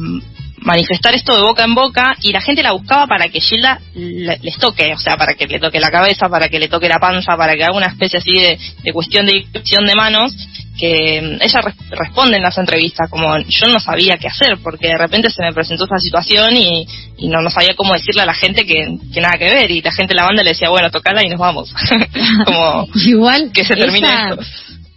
manifestar 0.62 1.14
esto 1.14 1.34
de 1.34 1.42
boca 1.42 1.64
en 1.64 1.74
boca 1.74 2.14
y 2.22 2.32
la 2.32 2.40
gente 2.40 2.62
la 2.62 2.72
buscaba 2.72 3.06
para 3.06 3.28
que 3.28 3.40
Gilda 3.40 3.80
le- 3.94 4.38
les 4.42 4.56
toque, 4.58 4.92
o 4.94 4.98
sea, 4.98 5.16
para 5.16 5.34
que 5.34 5.46
le 5.46 5.58
toque 5.58 5.80
la 5.80 5.90
cabeza, 5.90 6.28
para 6.28 6.48
que 6.48 6.58
le 6.58 6.68
toque 6.68 6.88
la 6.88 6.98
panza, 6.98 7.36
para 7.36 7.54
que 7.54 7.64
haga 7.64 7.76
una 7.76 7.86
especie 7.86 8.18
así 8.18 8.32
de, 8.32 8.58
de 8.82 8.92
cuestión 8.92 9.26
de 9.26 9.32
dirección 9.32 9.86
de 9.86 9.94
manos 9.94 10.32
que 10.78 11.20
mm, 11.20 11.42
ella 11.42 11.60
res- 11.60 11.74
responde 11.90 12.36
en 12.36 12.42
las 12.42 12.56
entrevistas 12.56 13.10
como 13.10 13.36
yo 13.38 13.66
no 13.72 13.80
sabía 13.80 14.16
qué 14.16 14.28
hacer 14.28 14.58
porque 14.62 14.88
de 14.88 14.96
repente 14.98 15.28
se 15.30 15.42
me 15.42 15.52
presentó 15.52 15.84
esta 15.84 15.98
situación 15.98 16.56
y, 16.56 16.86
y 17.18 17.28
no, 17.28 17.40
no 17.42 17.50
sabía 17.50 17.74
cómo 17.76 17.92
decirle 17.94 18.22
a 18.22 18.26
la 18.26 18.34
gente 18.34 18.64
que, 18.64 18.96
que 19.12 19.20
nada 19.20 19.38
que 19.38 19.46
ver 19.46 19.70
y 19.72 19.80
la 19.82 19.90
gente 19.92 20.14
de 20.14 20.20
la 20.20 20.26
banda 20.26 20.42
le 20.44 20.50
decía 20.50 20.68
bueno 20.70 20.88
tocala 20.90 21.20
y 21.24 21.28
nos 21.28 21.40
vamos 21.40 21.74
como 22.44 22.86
Igual 22.94 23.50
que 23.52 23.64
se 23.64 23.74
termine 23.74 24.06
esto. 24.42 24.44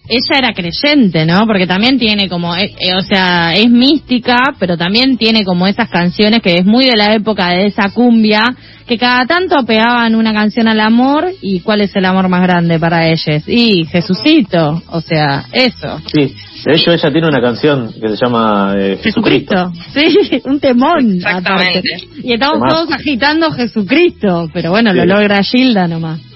Ella 0.08 0.38
era 0.38 0.54
creyente, 0.54 1.26
¿no? 1.26 1.46
Porque 1.46 1.68
también 1.68 1.98
tiene 2.00 2.28
como, 2.28 2.56
eh, 2.56 2.74
eh, 2.80 2.96
o 2.96 3.02
sea, 3.02 3.54
es 3.54 3.70
mística, 3.70 4.36
pero 4.60 4.78
también 4.78 5.18
tiene 5.18 5.46
como 5.46 5.68
esas 5.68 5.90
canciones 5.90 6.42
que 6.42 6.56
es 6.56 6.66
muy 6.66 6.86
de 6.86 6.98
la 6.98 7.14
época 7.14 7.50
de 7.50 7.68
esa 7.68 7.92
cumbia, 7.92 8.44
que 8.88 8.98
cada 8.98 9.26
tanto 9.26 9.64
pegaban 9.66 10.16
una 10.16 10.34
canción 10.34 10.68
al 10.68 10.80
amor 10.80 11.32
y 11.42 11.62
cuál 11.62 11.82
es 11.82 11.96
el 11.96 12.06
amor 12.06 12.28
más 12.30 12.42
grande 12.42 12.80
para 12.80 13.08
ellos. 13.08 13.44
Y 13.48 13.86
Jesucito, 13.86 14.82
o 14.88 15.02
sea, 15.02 15.46
eso. 15.54 16.02
Sí, 16.14 16.34
de 16.66 16.74
hecho 16.74 16.92
ella 16.92 17.12
tiene 17.12 17.28
una 17.28 17.42
canción 17.42 17.94
que 17.94 18.10
se 18.10 18.18
llama 18.18 18.74
eh, 18.78 18.98
Jesucristo. 19.02 19.72
Jesucristo. 19.94 20.30
Sí, 20.30 20.42
un 20.46 20.60
temón. 20.60 21.16
Exactamente. 21.16 21.80
aparte. 21.80 21.82
Y 22.24 22.34
estamos 22.34 22.60
Temazo. 22.60 22.76
todos 22.76 22.92
agitando 22.92 23.52
Jesucristo, 23.52 24.50
pero 24.52 24.72
bueno, 24.72 24.94
lo 24.94 25.06
logra 25.06 25.42
Gilda 25.44 25.88
nomás. 25.88 26.31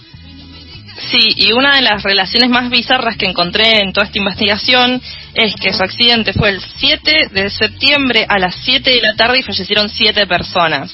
Sí, 1.10 1.28
y 1.36 1.54
una 1.54 1.76
de 1.76 1.82
las 1.82 2.02
relaciones 2.04 2.50
más 2.50 2.70
bizarras 2.70 3.16
que 3.16 3.28
encontré 3.28 3.80
en 3.84 3.94
toda 3.94 4.08
esta 4.08 4.18
investigación 4.18 5.02
es 5.34 5.54
que 5.56 5.72
su 5.72 5.84
accidente 5.84 6.34
fue 6.34 6.50
el 6.50 6.62
7 6.78 7.30
de 7.32 7.50
septiembre 7.50 8.26
a 8.28 8.40
las 8.40 8.56
7 8.64 8.90
de 8.90 9.02
la 9.02 9.16
tarde 9.16 9.40
y 9.40 9.44
fallecieron 9.44 9.90
7 9.90 10.26
personas. 10.26 10.94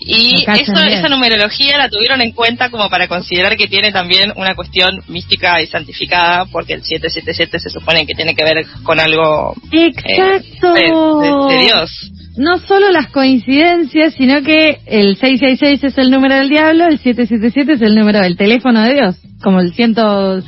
Y 0.00 0.42
eso, 0.42 0.72
esa 0.88 1.08
numerología 1.08 1.78
la 1.78 1.88
tuvieron 1.88 2.20
en 2.22 2.32
cuenta 2.32 2.70
como 2.70 2.88
para 2.90 3.06
considerar 3.08 3.56
que 3.56 3.68
tiene 3.68 3.92
también 3.92 4.32
una 4.36 4.54
cuestión 4.54 4.90
mística 5.08 5.60
y 5.62 5.66
santificada, 5.66 6.46
porque 6.46 6.74
el 6.74 6.82
777 6.82 7.58
se 7.60 7.70
supone 7.70 8.04
que 8.06 8.14
tiene 8.14 8.34
que 8.34 8.44
ver 8.44 8.64
con 8.82 8.98
algo 8.98 9.54
eh, 9.72 9.86
Exacto. 9.94 10.72
de, 10.74 10.82
de- 10.82 11.56
de 11.56 11.64
Dios. 11.64 12.10
No 12.36 12.58
solo 12.58 12.90
las 12.90 13.08
coincidencias, 13.08 14.14
sino 14.14 14.42
que 14.42 14.78
el 14.86 15.16
666 15.18 15.84
es 15.84 15.98
el 15.98 16.10
número 16.10 16.34
del 16.36 16.48
diablo, 16.48 16.86
el 16.86 16.98
777 16.98 17.74
es 17.74 17.82
el 17.82 17.94
número 17.94 18.20
del 18.20 18.36
teléfono 18.36 18.82
de 18.82 18.94
Dios. 18.94 19.16
Como 19.42 19.60
el 19.60 19.74
ciento, 19.74 20.38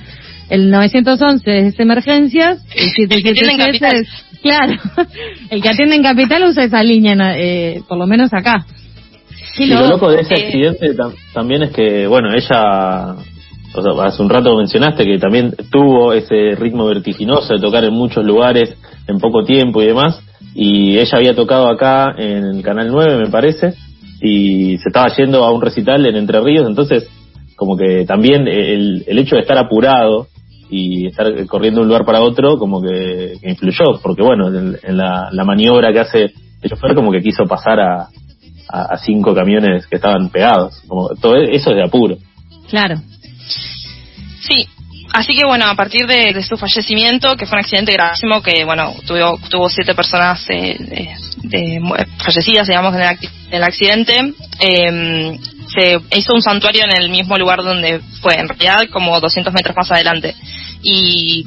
el 0.48 0.70
911 0.70 1.58
es 1.68 1.78
emergencias, 1.78 2.58
el 2.74 2.88
El 3.10 3.22
que 3.22 3.30
atiende 3.30 3.52
en 3.52 3.58
777 3.58 3.58
Capital. 3.58 3.96
es, 3.96 4.08
claro, 4.42 4.72
el 5.50 5.62
que 5.62 5.68
atiende 5.68 5.96
en 5.96 6.02
capital 6.02 6.44
usa 6.44 6.64
esa 6.64 6.82
línea, 6.82 7.14
eh, 7.36 7.80
por 7.86 7.98
lo 7.98 8.06
menos 8.06 8.32
acá. 8.32 8.64
Y 9.58 9.66
lo 9.66 9.86
loco 9.86 10.10
de 10.10 10.20
ese 10.20 10.34
Eh, 10.34 10.46
accidente 10.46 10.96
tam- 10.96 11.14
también 11.32 11.62
es 11.64 11.70
que, 11.70 12.06
bueno, 12.06 12.28
ella, 12.34 13.14
o 13.74 13.82
sea, 13.82 14.04
hace 14.04 14.22
un 14.22 14.28
rato 14.30 14.56
mencionaste 14.56 15.04
que 15.04 15.18
también 15.18 15.54
tuvo 15.70 16.12
ese 16.12 16.56
ritmo 16.56 16.86
vertiginoso 16.86 17.54
de 17.54 17.60
tocar 17.60 17.84
en 17.84 17.92
muchos 17.94 18.24
lugares 18.24 18.74
en 19.06 19.18
poco 19.18 19.44
tiempo 19.44 19.82
y 19.82 19.86
demás, 19.86 20.20
y 20.54 20.98
ella 20.98 21.18
había 21.18 21.34
tocado 21.34 21.68
acá 21.68 22.14
en 22.16 22.44
el 22.56 22.62
Canal 22.62 22.88
9, 22.90 23.16
me 23.16 23.30
parece, 23.30 23.74
y 24.20 24.78
se 24.78 24.88
estaba 24.88 25.14
yendo 25.16 25.44
a 25.44 25.52
un 25.52 25.60
recital 25.60 26.04
en 26.06 26.16
Entre 26.16 26.40
Ríos, 26.40 26.66
entonces, 26.68 27.08
como 27.56 27.76
que 27.76 28.04
también 28.06 28.48
el, 28.48 29.04
el 29.06 29.18
hecho 29.18 29.36
de 29.36 29.42
estar 29.42 29.58
apurado 29.58 30.26
y 30.70 31.06
estar 31.06 31.26
corriendo 31.46 31.80
de 31.80 31.82
un 31.82 31.88
lugar 31.88 32.04
para 32.04 32.22
otro, 32.22 32.56
como 32.58 32.80
que, 32.80 33.34
que 33.40 33.50
influyó, 33.50 34.00
porque 34.02 34.22
bueno, 34.22 34.48
en, 34.48 34.76
en 34.82 34.96
la, 34.96 35.28
la 35.30 35.44
maniobra 35.44 35.92
que 35.92 36.00
hace 36.00 36.32
el 36.62 36.70
chofer, 36.70 36.94
como 36.94 37.12
que 37.12 37.20
quiso 37.20 37.44
pasar 37.44 37.78
a, 37.80 38.08
a, 38.68 38.94
a 38.94 38.98
cinco 38.98 39.35
camiones 39.35 39.87
que 39.87 39.96
estaban 39.96 40.31
pegados. 40.31 40.83
Como 40.87 41.09
todo 41.20 41.37
eso 41.37 41.70
es 41.70 41.77
de 41.77 41.85
apuro. 41.85 42.16
Claro. 42.68 42.96
Sí, 44.40 44.68
así 45.12 45.35
que 45.35 45.46
bueno, 45.46 45.66
a 45.66 45.74
partir 45.74 46.07
de, 46.07 46.42
su 46.42 46.57
fallecimiento, 46.57 47.37
que 47.37 47.46
fue 47.46 47.57
un 47.57 47.64
accidente 47.64 47.92
gravísimo, 47.92 48.42
que 48.42 48.64
bueno, 48.64 48.94
tuvo, 49.07 49.38
tuvo 49.48 49.68
siete 49.68 49.94
personas 49.94 50.44
eh, 50.50 51.18
fallecidas, 52.18 52.66
digamos, 52.66 52.94
en 52.94 53.00
el, 53.00 53.09
en 53.48 53.55
el 53.55 53.62
accidente, 53.62 54.14
eh, 54.61 55.38
se 55.74 55.98
hizo 56.16 56.35
un 56.35 56.42
santuario 56.42 56.85
en 56.85 57.03
el 57.03 57.11
mismo 57.11 57.37
lugar 57.37 57.62
donde 57.62 58.00
fue, 58.20 58.35
en 58.35 58.48
realidad 58.48 58.88
como 58.92 59.18
200 59.18 59.53
metros 59.53 59.77
más 59.77 59.90
adelante. 59.90 60.35
Y 60.83 61.46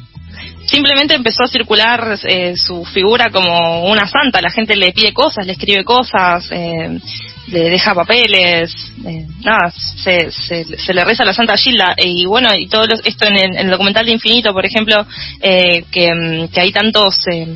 simplemente 0.68 1.16
empezó 1.16 1.44
a 1.44 1.48
circular 1.48 2.18
eh, 2.24 2.56
su 2.58 2.86
figura 2.86 3.30
como 3.32 3.86
una 3.90 4.08
santa, 4.08 4.42
la 4.42 4.52
gente 4.52 4.76
le 4.76 4.92
pide 4.92 5.14
cosas, 5.14 5.46
le 5.46 5.54
escribe 5.54 5.84
cosas, 5.84 6.48
eh, 6.52 7.00
le 7.48 7.70
deja 7.70 7.96
papeles, 7.96 8.74
eh, 9.06 9.26
nada, 9.44 9.72
se, 9.72 10.32
se, 10.32 10.94
le 10.94 11.04
reza 11.06 11.24
a 11.24 11.26
la 11.26 11.34
Santa 11.34 11.56
Gilda. 11.58 11.96
Y 11.98 12.26
bueno, 12.26 12.50
y 12.56 12.68
todo 12.68 12.84
esto 13.04 13.26
en 13.28 13.36
el, 13.36 13.56
en 13.56 13.66
el 13.66 13.70
documental 13.72 14.06
de 14.06 14.12
Infinito, 14.12 14.52
por 14.54 14.66
ejemplo, 14.66 15.06
eh, 15.42 15.84
que, 15.92 16.14
mm, 16.14 16.48
que 16.50 16.62
hay 16.62 16.72
tantos 16.72 17.16
eh, 17.32 17.48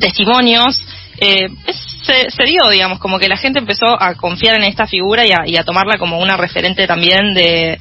testimonios, 0.00 0.80
es- 1.18 1.88
se, 2.02 2.30
se 2.32 2.44
dio, 2.44 2.62
digamos, 2.70 2.98
como 2.98 3.16
que 3.18 3.28
la 3.28 3.36
gente 3.36 3.60
empezó 3.60 3.86
a 4.00 4.14
confiar 4.16 4.56
en 4.56 4.64
esta 4.64 4.86
figura 4.86 5.24
y 5.24 5.30
a, 5.30 5.46
y 5.46 5.56
a 5.56 5.62
tomarla 5.62 5.98
como 5.98 6.18
una 6.18 6.36
referente 6.36 6.84
también 6.86 7.32
de, 7.32 7.78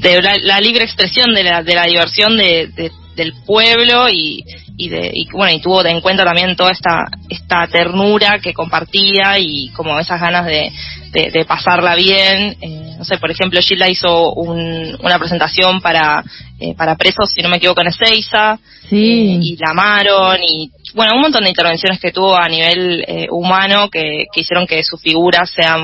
de 0.00 0.22
la, 0.22 0.34
la 0.42 0.60
libre 0.60 0.84
expresión, 0.84 1.34
de 1.34 1.42
la, 1.44 1.62
de 1.62 1.74
la 1.74 1.84
diversión, 1.84 2.36
de, 2.36 2.68
de 2.68 2.90
del 3.16 3.32
pueblo 3.46 4.10
y, 4.10 4.44
y 4.76 4.90
de 4.90 5.10
y, 5.14 5.26
bueno 5.32 5.50
y 5.54 5.60
tuvo 5.62 5.82
en 5.86 6.02
cuenta 6.02 6.22
también 6.22 6.54
toda 6.54 6.70
esta 6.70 7.06
esta 7.30 7.66
ternura 7.66 8.40
que 8.42 8.52
compartía 8.52 9.38
y 9.38 9.70
como 9.70 9.98
esas 9.98 10.20
ganas 10.20 10.44
de, 10.44 10.70
de, 11.12 11.30
de 11.30 11.44
pasarla 11.46 11.94
bien 11.94 12.58
eh, 12.60 12.94
no 12.98 13.04
sé 13.06 13.16
por 13.16 13.30
ejemplo 13.30 13.58
Gilda 13.62 13.88
hizo 13.88 14.34
un- 14.34 14.98
una 15.02 15.18
presentación 15.18 15.80
para 15.80 16.22
eh, 16.60 16.74
para 16.76 16.94
presos 16.96 17.32
si 17.34 17.40
no 17.40 17.48
me 17.48 17.56
equivoco 17.56 17.80
en 17.80 17.86
Ezeiza 17.86 18.58
Sí. 18.90 18.96
eh, 18.96 19.38
y 19.42 19.56
la 19.56 19.70
amaron 19.70 20.36
y 20.46 20.70
bueno 20.94 21.14
un 21.14 21.22
montón 21.22 21.44
de 21.44 21.48
intervenciones 21.48 21.98
que 21.98 22.12
tuvo 22.12 22.36
a 22.36 22.46
nivel 22.50 23.02
eh, 23.08 23.28
humano 23.30 23.88
que, 23.88 24.26
que 24.30 24.42
hicieron 24.42 24.66
que 24.66 24.82
su 24.84 24.98
figura 24.98 25.46
sea 25.46 25.78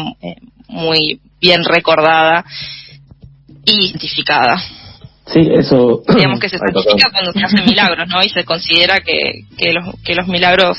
muy 0.68 1.18
bien 1.40 1.64
recordada 1.64 2.44
identificada 3.64 4.56
Sí, 5.26 5.40
eso. 5.52 6.02
digamos 6.16 6.40
que 6.40 6.48
se 6.48 6.58
santifica 6.58 7.10
cuando 7.12 7.32
se 7.32 7.42
hacen 7.44 7.64
milagros, 7.64 8.08
¿no? 8.08 8.22
Y 8.22 8.28
se 8.28 8.44
considera 8.44 8.96
que, 8.98 9.44
que, 9.56 9.72
los, 9.72 9.84
que 10.04 10.14
los 10.16 10.26
milagros 10.26 10.76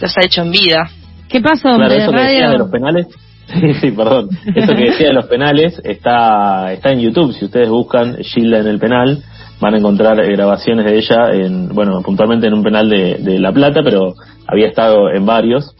los 0.00 0.16
ha 0.16 0.24
hecho 0.24 0.42
en 0.42 0.52
vida. 0.52 0.88
¿Qué 1.28 1.40
pasó, 1.40 1.62
Claro, 1.74 1.82
hombre? 1.82 1.96
eso 2.02 2.12
que 2.12 2.20
decía 2.20 2.50
de 2.50 2.58
los 2.58 2.70
penales. 2.70 3.06
Sí, 3.46 3.74
sí, 3.74 3.90
perdón. 3.90 4.30
Eso 4.54 4.74
que 4.74 4.84
decía 4.90 5.08
de 5.08 5.12
los 5.12 5.26
penales 5.26 5.78
está 5.84 6.72
está 6.72 6.92
en 6.92 7.00
YouTube. 7.00 7.34
Si 7.34 7.44
ustedes 7.44 7.68
buscan 7.68 8.16
Gilda 8.22 8.58
en 8.60 8.66
el 8.68 8.78
penal, 8.78 9.22
van 9.60 9.74
a 9.74 9.78
encontrar 9.78 10.18
eh, 10.18 10.32
grabaciones 10.32 10.86
de 10.86 10.96
ella, 10.96 11.30
en 11.34 11.68
bueno, 11.74 12.00
puntualmente 12.00 12.46
en 12.46 12.54
un 12.54 12.62
penal 12.62 12.88
de, 12.88 13.16
de 13.16 13.38
La 13.38 13.52
Plata, 13.52 13.80
pero 13.84 14.14
había 14.46 14.68
estado 14.68 15.10
en 15.10 15.26
varios. 15.26 15.74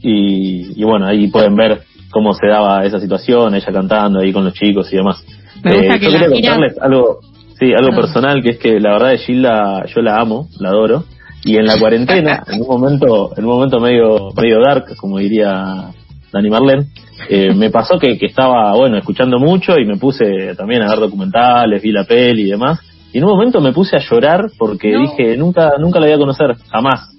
Y, 0.00 0.78
y 0.80 0.84
bueno, 0.84 1.06
ahí 1.06 1.28
pueden 1.28 1.54
ver 1.56 1.82
cómo 2.10 2.34
se 2.34 2.46
daba 2.46 2.84
esa 2.84 2.98
situación, 3.00 3.54
ella 3.54 3.72
cantando 3.72 4.20
ahí 4.20 4.32
con 4.32 4.44
los 4.44 4.52
chicos 4.54 4.92
y 4.92 4.96
demás. 4.96 5.24
Me 5.64 5.74
gusta 5.76 5.94
Eh, 5.96 6.00
que 6.00 6.06
yo 6.06 6.12
la 6.12 6.18
quería 6.26 6.50
contarles 6.50 6.78
algo, 6.80 7.18
sí, 7.58 7.72
algo 7.72 7.90
Ah. 7.92 7.96
personal, 7.96 8.42
que 8.42 8.50
es 8.50 8.58
que 8.58 8.80
la 8.80 8.92
verdad 8.92 9.10
de 9.10 9.18
Gilda 9.18 9.84
yo 9.86 10.02
la 10.02 10.20
amo, 10.20 10.48
la 10.58 10.68
adoro. 10.70 11.04
Y 11.44 11.56
en 11.56 11.66
la 11.66 11.78
cuarentena, 11.78 12.42
en 12.52 12.60
un 12.60 12.66
momento, 12.68 13.30
en 13.36 13.44
un 13.44 13.50
momento 13.50 13.80
medio, 13.80 14.30
medio 14.36 14.60
dark, 14.64 14.96
como 14.96 15.18
diría 15.18 15.90
Dani 16.32 16.50
Marlene, 16.50 16.86
eh, 17.28 17.52
me 17.54 17.70
pasó 17.70 17.98
que, 17.98 18.18
que 18.18 18.26
estaba, 18.26 18.74
bueno, 18.76 18.96
escuchando 18.96 19.38
mucho 19.38 19.78
y 19.78 19.84
me 19.84 19.96
puse 19.96 20.54
también 20.56 20.82
a 20.82 20.88
ver 20.90 20.98
documentales, 21.00 21.82
vi 21.82 21.92
la 21.92 22.04
peli 22.04 22.42
y 22.42 22.50
demás. 22.50 22.80
Y 23.12 23.18
en 23.18 23.24
un 23.24 23.30
momento 23.30 23.60
me 23.60 23.72
puse 23.72 23.96
a 23.96 24.00
llorar 24.00 24.46
porque 24.58 24.92
No. 24.92 25.00
dije, 25.02 25.36
nunca, 25.36 25.72
nunca 25.78 26.00
la 26.00 26.06
voy 26.06 26.14
a 26.14 26.18
conocer, 26.18 26.54
jamás. 26.70 27.10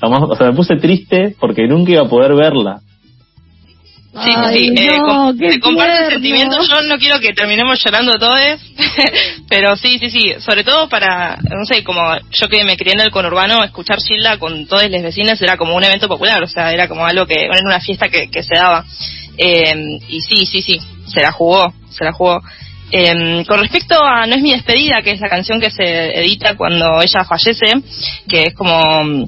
Jamás, 0.00 0.20
o 0.22 0.34
sea, 0.36 0.48
me 0.50 0.56
puse 0.56 0.76
triste 0.76 1.34
porque 1.38 1.66
nunca 1.68 1.92
iba 1.92 2.02
a 2.02 2.08
poder 2.08 2.34
verla. 2.34 2.80
Sí, 4.24 4.32
Ay, 4.34 4.58
sí, 4.58 4.74
eh, 4.78 4.98
no, 4.98 5.06
com- 5.60 5.80
el 5.80 6.10
sentimiento. 6.10 6.56
Yo 6.62 6.82
no 6.82 6.96
quiero 6.98 7.20
que 7.20 7.32
terminemos 7.34 7.82
llorando 7.84 8.18
todos, 8.18 8.36
pero 9.48 9.76
sí, 9.76 9.98
sí, 9.98 10.10
sí. 10.10 10.34
Sobre 10.38 10.64
todo 10.64 10.88
para, 10.88 11.36
no 11.36 11.64
sé, 11.66 11.84
como 11.84 12.00
yo 12.30 12.48
que 12.48 12.64
me 12.64 12.76
crié 12.76 12.94
en 12.94 13.00
el 13.00 13.10
conurbano, 13.10 13.62
escuchar 13.62 13.98
Gilda 14.00 14.38
con 14.38 14.66
todos 14.66 14.88
los 14.90 15.02
vecinos 15.02 15.40
era 15.42 15.56
como 15.56 15.76
un 15.76 15.84
evento 15.84 16.08
popular, 16.08 16.42
o 16.42 16.46
sea, 16.46 16.72
era 16.72 16.88
como 16.88 17.04
algo 17.04 17.26
que, 17.26 17.34
era 17.44 17.58
una 17.64 17.80
fiesta 17.80 18.08
que, 18.08 18.30
que 18.30 18.42
se 18.42 18.54
daba. 18.54 18.84
Eh, 19.36 19.98
y 20.08 20.20
sí, 20.22 20.46
sí, 20.46 20.62
sí, 20.62 20.80
se 21.06 21.20
la 21.20 21.32
jugó, 21.32 21.74
se 21.90 22.04
la 22.04 22.12
jugó. 22.12 22.40
Eh, 22.92 23.44
con 23.48 23.58
respecto 23.60 24.00
a 24.00 24.26
No 24.26 24.36
es 24.36 24.42
mi 24.42 24.52
despedida, 24.52 25.02
que 25.02 25.10
es 25.10 25.20
la 25.20 25.28
canción 25.28 25.60
que 25.60 25.70
se 25.70 26.20
edita 26.20 26.56
cuando 26.56 27.02
ella 27.02 27.24
fallece, 27.24 27.66
que 28.28 28.44
es 28.44 28.54
como 28.54 29.26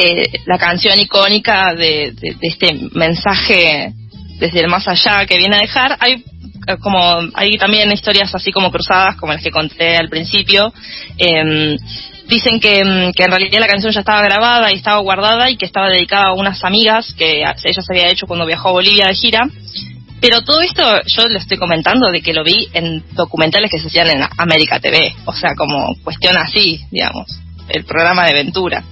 eh, 0.00 0.40
la 0.46 0.58
canción 0.58 0.98
icónica 0.98 1.74
de, 1.74 2.14
este 2.40 2.74
mensaje 2.92 3.92
desde 4.38 4.60
el 4.60 4.68
más 4.68 4.88
allá 4.88 5.26
que 5.26 5.36
viene 5.36 5.56
a 5.56 5.60
dejar. 5.60 5.96
Hay 6.00 6.24
eh, 6.66 6.76
como 6.80 7.20
hay 7.34 7.56
también 7.58 7.92
historias 7.92 8.34
así 8.34 8.52
como 8.52 8.70
cruzadas 8.70 9.16
como 9.16 9.32
las 9.32 9.42
que 9.42 9.50
conté 9.50 9.96
al 9.96 10.08
principio. 10.08 10.72
Em, 11.18 11.76
dicen 12.28 12.60
que, 12.60 12.78
em, 12.78 13.12
que 13.12 13.24
en 13.24 13.30
realidad 13.30 13.60
la 13.60 13.66
canción 13.66 13.92
ya 13.92 14.00
estaba 14.00 14.22
grabada 14.22 14.70
y 14.72 14.76
estaba 14.76 15.00
guardada 15.00 15.50
y 15.50 15.56
que 15.56 15.66
estaba 15.66 15.88
dedicada 15.90 16.28
a 16.28 16.34
unas 16.34 16.64
amigas 16.64 17.12
que 17.14 17.40
ella 17.40 17.54
se 17.82 17.92
había 17.92 18.08
hecho 18.08 18.26
cuando 18.26 18.46
viajó 18.46 18.68
a 18.68 18.72
Bolivia 18.72 19.06
de 19.06 19.14
gira. 19.14 19.48
Pero 20.20 20.42
todo 20.42 20.60
esto 20.60 20.82
yo 21.06 21.28
lo 21.28 21.38
estoy 21.38 21.56
comentando 21.56 22.10
de 22.10 22.20
que 22.20 22.34
lo 22.34 22.44
vi 22.44 22.68
en 22.74 23.02
documentales 23.14 23.70
que 23.70 23.80
se 23.80 23.88
hacían 23.88 24.10
en 24.10 24.22
América 24.36 24.78
TV, 24.78 25.14
o 25.24 25.32
sea, 25.32 25.54
como 25.56 25.94
cuestión 26.04 26.36
así, 26.36 26.80
digamos, 26.90 27.40
el 27.72 27.84
programa 27.84 28.26
de 28.26 28.34
Ventura. 28.34 28.82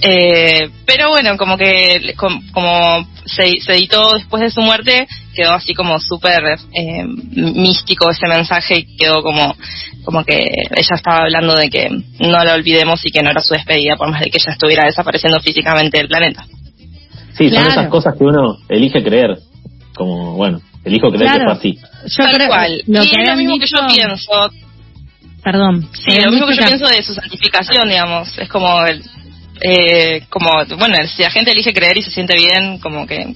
Eh, 0.00 0.70
pero 0.86 1.08
bueno, 1.08 1.36
como 1.36 1.56
que 1.58 2.14
com- 2.16 2.40
como 2.52 3.04
se, 3.24 3.60
se 3.60 3.72
editó 3.72 4.14
después 4.14 4.40
de 4.42 4.50
su 4.50 4.60
muerte, 4.60 5.08
quedó 5.34 5.54
así 5.54 5.74
como 5.74 5.98
súper 5.98 6.40
eh, 6.72 7.04
místico 7.04 8.08
ese 8.10 8.28
mensaje 8.28 8.78
y 8.78 8.96
quedó 8.96 9.22
como, 9.22 9.56
como 10.04 10.24
que 10.24 10.36
ella 10.36 10.94
estaba 10.94 11.18
hablando 11.24 11.56
de 11.56 11.68
que 11.68 11.88
no 12.20 12.44
la 12.44 12.54
olvidemos 12.54 13.00
y 13.04 13.10
que 13.10 13.22
no 13.22 13.30
era 13.30 13.40
su 13.40 13.54
despedida, 13.54 13.96
por 13.96 14.08
más 14.10 14.20
de 14.20 14.30
que 14.30 14.38
ella 14.40 14.52
estuviera 14.52 14.86
desapareciendo 14.86 15.40
físicamente 15.40 15.98
del 15.98 16.08
planeta. 16.08 16.44
Sí, 17.36 17.50
son 17.50 17.66
esas 17.66 17.88
cosas 17.88 18.14
que 18.16 18.24
uno 18.24 18.56
elige 18.68 19.02
creer. 19.02 19.36
Como, 19.94 20.34
bueno, 20.34 20.60
elijo 20.84 21.08
creer 21.10 21.32
que 21.32 21.42
fue 21.44 21.52
así. 21.52 21.78
Yo 22.06 22.24
Tal 22.24 22.32
creo 22.34 22.48
cual. 22.48 22.82
lo 22.86 23.02
y 23.02 23.10
que 23.10 23.20
es 23.22 23.28
lo 23.28 23.36
mismo 23.36 23.58
que 23.58 23.66
yo 23.66 23.78
pienso. 23.92 24.50
Perdón. 25.42 25.88
Sí, 25.92 26.20
lo 26.20 26.30
mismo 26.30 26.46
que 26.46 26.56
yo 26.56 26.66
pienso 26.66 26.86
de 26.86 27.02
su 27.02 27.14
santificación, 27.14 27.88
digamos. 27.88 28.36
Es 28.38 28.48
como, 28.48 28.84
el, 28.84 29.02
eh, 29.60 30.22
como, 30.28 30.50
bueno, 30.76 30.96
si 31.06 31.22
la 31.22 31.30
gente 31.30 31.52
elige 31.52 31.72
creer 31.72 31.98
y 31.98 32.02
se 32.02 32.10
siente 32.10 32.36
bien, 32.36 32.78
como 32.78 33.06
que, 33.06 33.34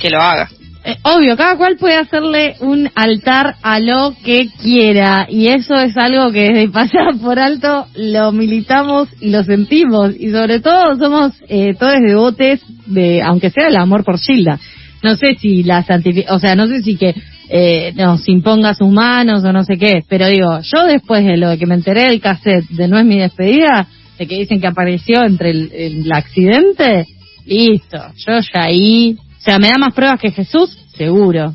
que 0.00 0.10
lo 0.10 0.20
haga. 0.20 0.48
Eh, 0.86 0.98
obvio, 1.02 1.34
cada 1.34 1.56
cual 1.56 1.78
puede 1.78 1.96
hacerle 1.96 2.56
un 2.60 2.90
altar 2.94 3.56
a 3.62 3.80
lo 3.80 4.14
que 4.22 4.50
quiera 4.62 5.26
y 5.30 5.46
eso 5.46 5.76
es 5.76 5.96
algo 5.96 6.30
que 6.30 6.52
de 6.52 6.68
pasar 6.68 7.16
por 7.22 7.38
alto 7.38 7.86
lo 7.94 8.32
militamos 8.32 9.08
y 9.18 9.30
lo 9.30 9.42
sentimos 9.44 10.12
y 10.14 10.30
sobre 10.30 10.60
todo 10.60 10.94
somos 10.98 11.32
eh, 11.48 11.72
todos 11.78 11.94
devotes 12.06 12.60
de, 12.84 13.22
aunque 13.22 13.48
sea 13.48 13.68
el 13.68 13.76
amor 13.76 14.04
por 14.04 14.18
Gilda. 14.18 14.60
No 15.02 15.16
sé 15.16 15.36
si 15.40 15.62
la 15.62 15.82
santificación, 15.84 16.36
o 16.36 16.38
sea, 16.38 16.54
no 16.54 16.66
sé 16.66 16.82
si 16.82 16.96
que 16.96 17.14
eh, 17.48 17.92
nos 17.94 18.28
imponga 18.28 18.74
sus 18.74 18.90
manos 18.90 19.44
o 19.44 19.52
no 19.52 19.64
sé 19.64 19.76
qué, 19.76 20.02
pero 20.08 20.26
digo, 20.28 20.60
yo 20.60 20.84
después 20.86 21.24
de 21.24 21.36
lo 21.36 21.56
que 21.58 21.66
me 21.66 21.74
enteré 21.74 22.04
del 22.04 22.20
cassette 22.20 22.68
de 22.70 22.88
No 22.88 22.98
es 22.98 23.04
mi 23.04 23.18
despedida, 23.18 23.86
de 24.18 24.26
que 24.26 24.38
dicen 24.38 24.60
que 24.60 24.66
apareció 24.66 25.22
entre 25.24 25.50
el, 25.50 25.72
el 25.72 26.12
accidente, 26.12 27.06
listo, 27.44 27.98
yo 28.16 28.40
ya 28.40 28.62
ahí, 28.62 29.16
o 29.38 29.42
sea, 29.42 29.58
me 29.58 29.68
da 29.68 29.78
más 29.78 29.92
pruebas 29.94 30.20
que 30.20 30.30
Jesús, 30.30 30.78
seguro. 30.96 31.54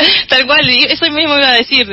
Tal 0.28 0.46
cual, 0.46 0.60
eso 0.88 1.04
mismo 1.10 1.36
iba 1.36 1.48
a 1.48 1.56
decir. 1.56 1.86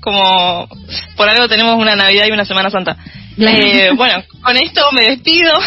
Como, 0.00 0.68
por 1.16 1.28
algo 1.28 1.48
tenemos 1.48 1.74
una 1.76 1.94
Navidad 1.94 2.26
y 2.28 2.32
una 2.32 2.44
Semana 2.44 2.70
Santa. 2.70 2.96
Eh, 3.40 3.90
bueno, 3.96 4.22
con 4.42 4.56
esto 4.56 4.82
me 4.92 5.02
despido. 5.02 5.52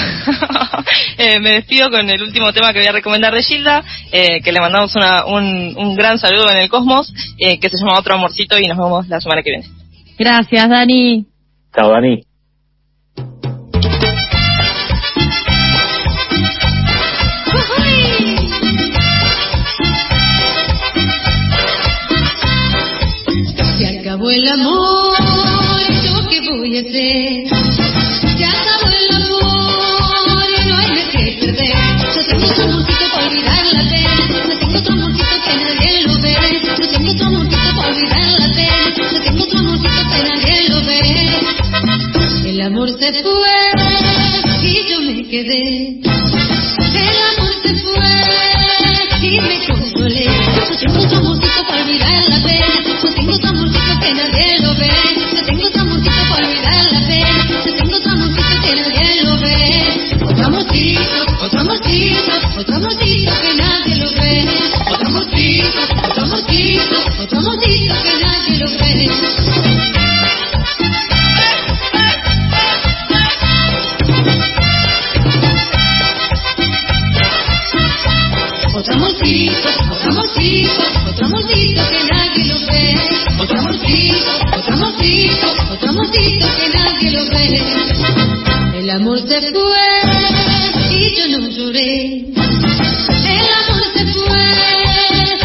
Eh, 1.18 1.40
me 1.40 1.52
despido 1.52 1.92
con 1.92 2.10
el 2.10 2.22
último 2.22 2.52
tema 2.52 2.74
que 2.74 2.80
voy 2.80 2.88
a 2.88 2.92
recomendar 2.92 3.34
de 3.34 3.44
Gilda, 3.44 3.84
eh, 4.12 4.42
que 4.42 4.52
le 4.52 4.60
mandamos 4.60 4.96
una, 4.96 5.26
un, 5.26 5.76
un 5.78 5.96
gran 5.96 6.18
saludo 6.18 6.50
en 6.50 6.58
el 6.58 6.70
cosmos, 6.70 7.14
eh, 7.38 7.60
que 7.60 7.70
se 7.70 7.78
llama 7.78 8.00
Otro 8.00 8.16
Amorcito 8.16 8.58
y 8.58 8.66
nos 8.68 8.78
vemos 8.78 9.08
la 9.08 9.22
semana 9.22 9.44
que 9.44 9.52
viene. 9.52 9.68
Gracias, 10.18 10.70
Dani. 10.70 11.26
Chao, 11.76 11.92
Dani. 11.92 12.24
Se 23.78 24.00
acabó 24.00 24.30
el 24.32 24.48
amor, 24.48 25.18
¿yo 26.04 26.28
qué 26.30 26.40
voy 26.50 26.78
a 26.78 26.82
hacer? 26.82 27.63
Amor 42.84 43.00
se 43.00 43.24
fue 43.24 43.56
y 44.62 44.90
yo 44.90 45.00
me 45.00 45.28
quedé. 45.30 46.02
El 46.04 47.18
amor 47.32 47.54
se 47.64 47.74
fue 47.76 48.12
y 49.22 49.40
me 49.40 49.66
consolé. 49.66 50.26
Yo 50.26 50.76
tengo 50.80 51.00
otro 51.04 51.18
amorcito 51.20 51.64
para 51.68 51.84
olvidar 51.84 52.24
la 52.28 52.44
pena. 52.44 52.68
Yo 53.02 53.14
tengo 53.16 53.34
otro 53.36 53.50
amorcito 53.50 54.00
que 54.02 54.14
nadie 54.14 54.60
lo 54.60 54.76
ve. 54.76 54.92
Yo 55.34 55.46
tengo 55.46 55.64
otro 55.66 55.82
amorcito 55.82 56.24
para 56.30 56.46
olvidar 56.46 56.92
la 56.92 57.08
pena. 57.08 57.48
Yo 57.66 57.74
tengo 57.74 57.96
otro 57.96 58.12
amorcito 58.12 58.62
que 58.64 58.76
nadie 58.76 59.24
lo 59.24 59.38
ve. 59.38 59.56
Otro 60.26 60.46
amorcito, 60.46 61.02
otro 61.42 61.60
amorcito, 61.62 62.32
otro 62.60 62.76
amorcito 62.76 63.34
que 63.42 63.54
nadie 63.56 63.96
lo 63.96 64.12
ve. 64.12 64.46
Otro 64.92 65.08
amorcito, 65.08 65.80
otro 66.04 66.24
amorcito, 66.24 66.96
otro 67.22 67.40
amorcito 67.40 67.96
que 68.04 68.14
nadie 68.26 68.58
lo 68.60 68.70
ve. 68.72 69.63
amorcito, 80.44 80.84
otro 81.10 81.26
amorcito 81.26 81.82
que 81.90 82.04
nadie 82.14 82.46
lo 82.46 82.60
ve. 82.68 82.96
Otro 83.40 83.60
amorcito, 83.60 84.32
otro 84.58 84.74
amorcito, 84.74 85.48
otro 85.72 85.90
amorcito 85.90 86.48
que 86.58 86.70
nadie 86.78 87.12
lo 87.12 87.26
ve. 87.26 87.64
El 88.80 88.90
amor 88.90 89.20
se 89.20 89.42
fue 89.42 89.88
y 90.92 91.16
yo 91.16 91.28
no 91.30 91.50
lloré. 91.50 92.26
El 93.26 93.48
amor 93.62 93.84
se 93.94 94.06
fue 94.08 94.44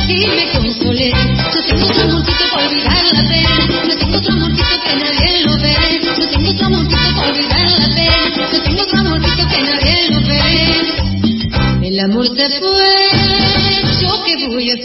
y 0.09 0.27
me 0.27 0.51
consolé. 0.53 1.13
No 1.13 1.63
tengo 1.67 1.87
otro 1.87 2.03
amorcito 2.03 2.45
para 2.53 2.67
olvidar 2.69 3.05
la 3.13 3.23
pena. 3.29 3.67
No 3.87 3.97
tengo 3.97 4.17
otro 4.17 4.33
amorcito 4.33 4.77
que 4.85 4.97
nadie 4.97 5.45
lo 5.45 5.59
ve. 5.59 5.77
No 6.19 6.29
tengo 6.29 6.51
otro 6.51 6.67
amorcito 6.67 7.15
para 7.15 7.31
olvidar 7.31 7.71
la 7.71 7.89
pena. 7.95 8.49
No 8.53 8.63
tengo 8.63 8.83
otro 8.83 8.99
amorcito 8.99 9.49
que 9.49 9.63
nadie 9.63 10.11
lo 10.11 10.21
ve. 10.27 11.87
El 11.87 12.01
amor 12.01 12.27
se 12.27 12.49
fue 12.61 13.18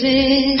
qué 0.04 0.53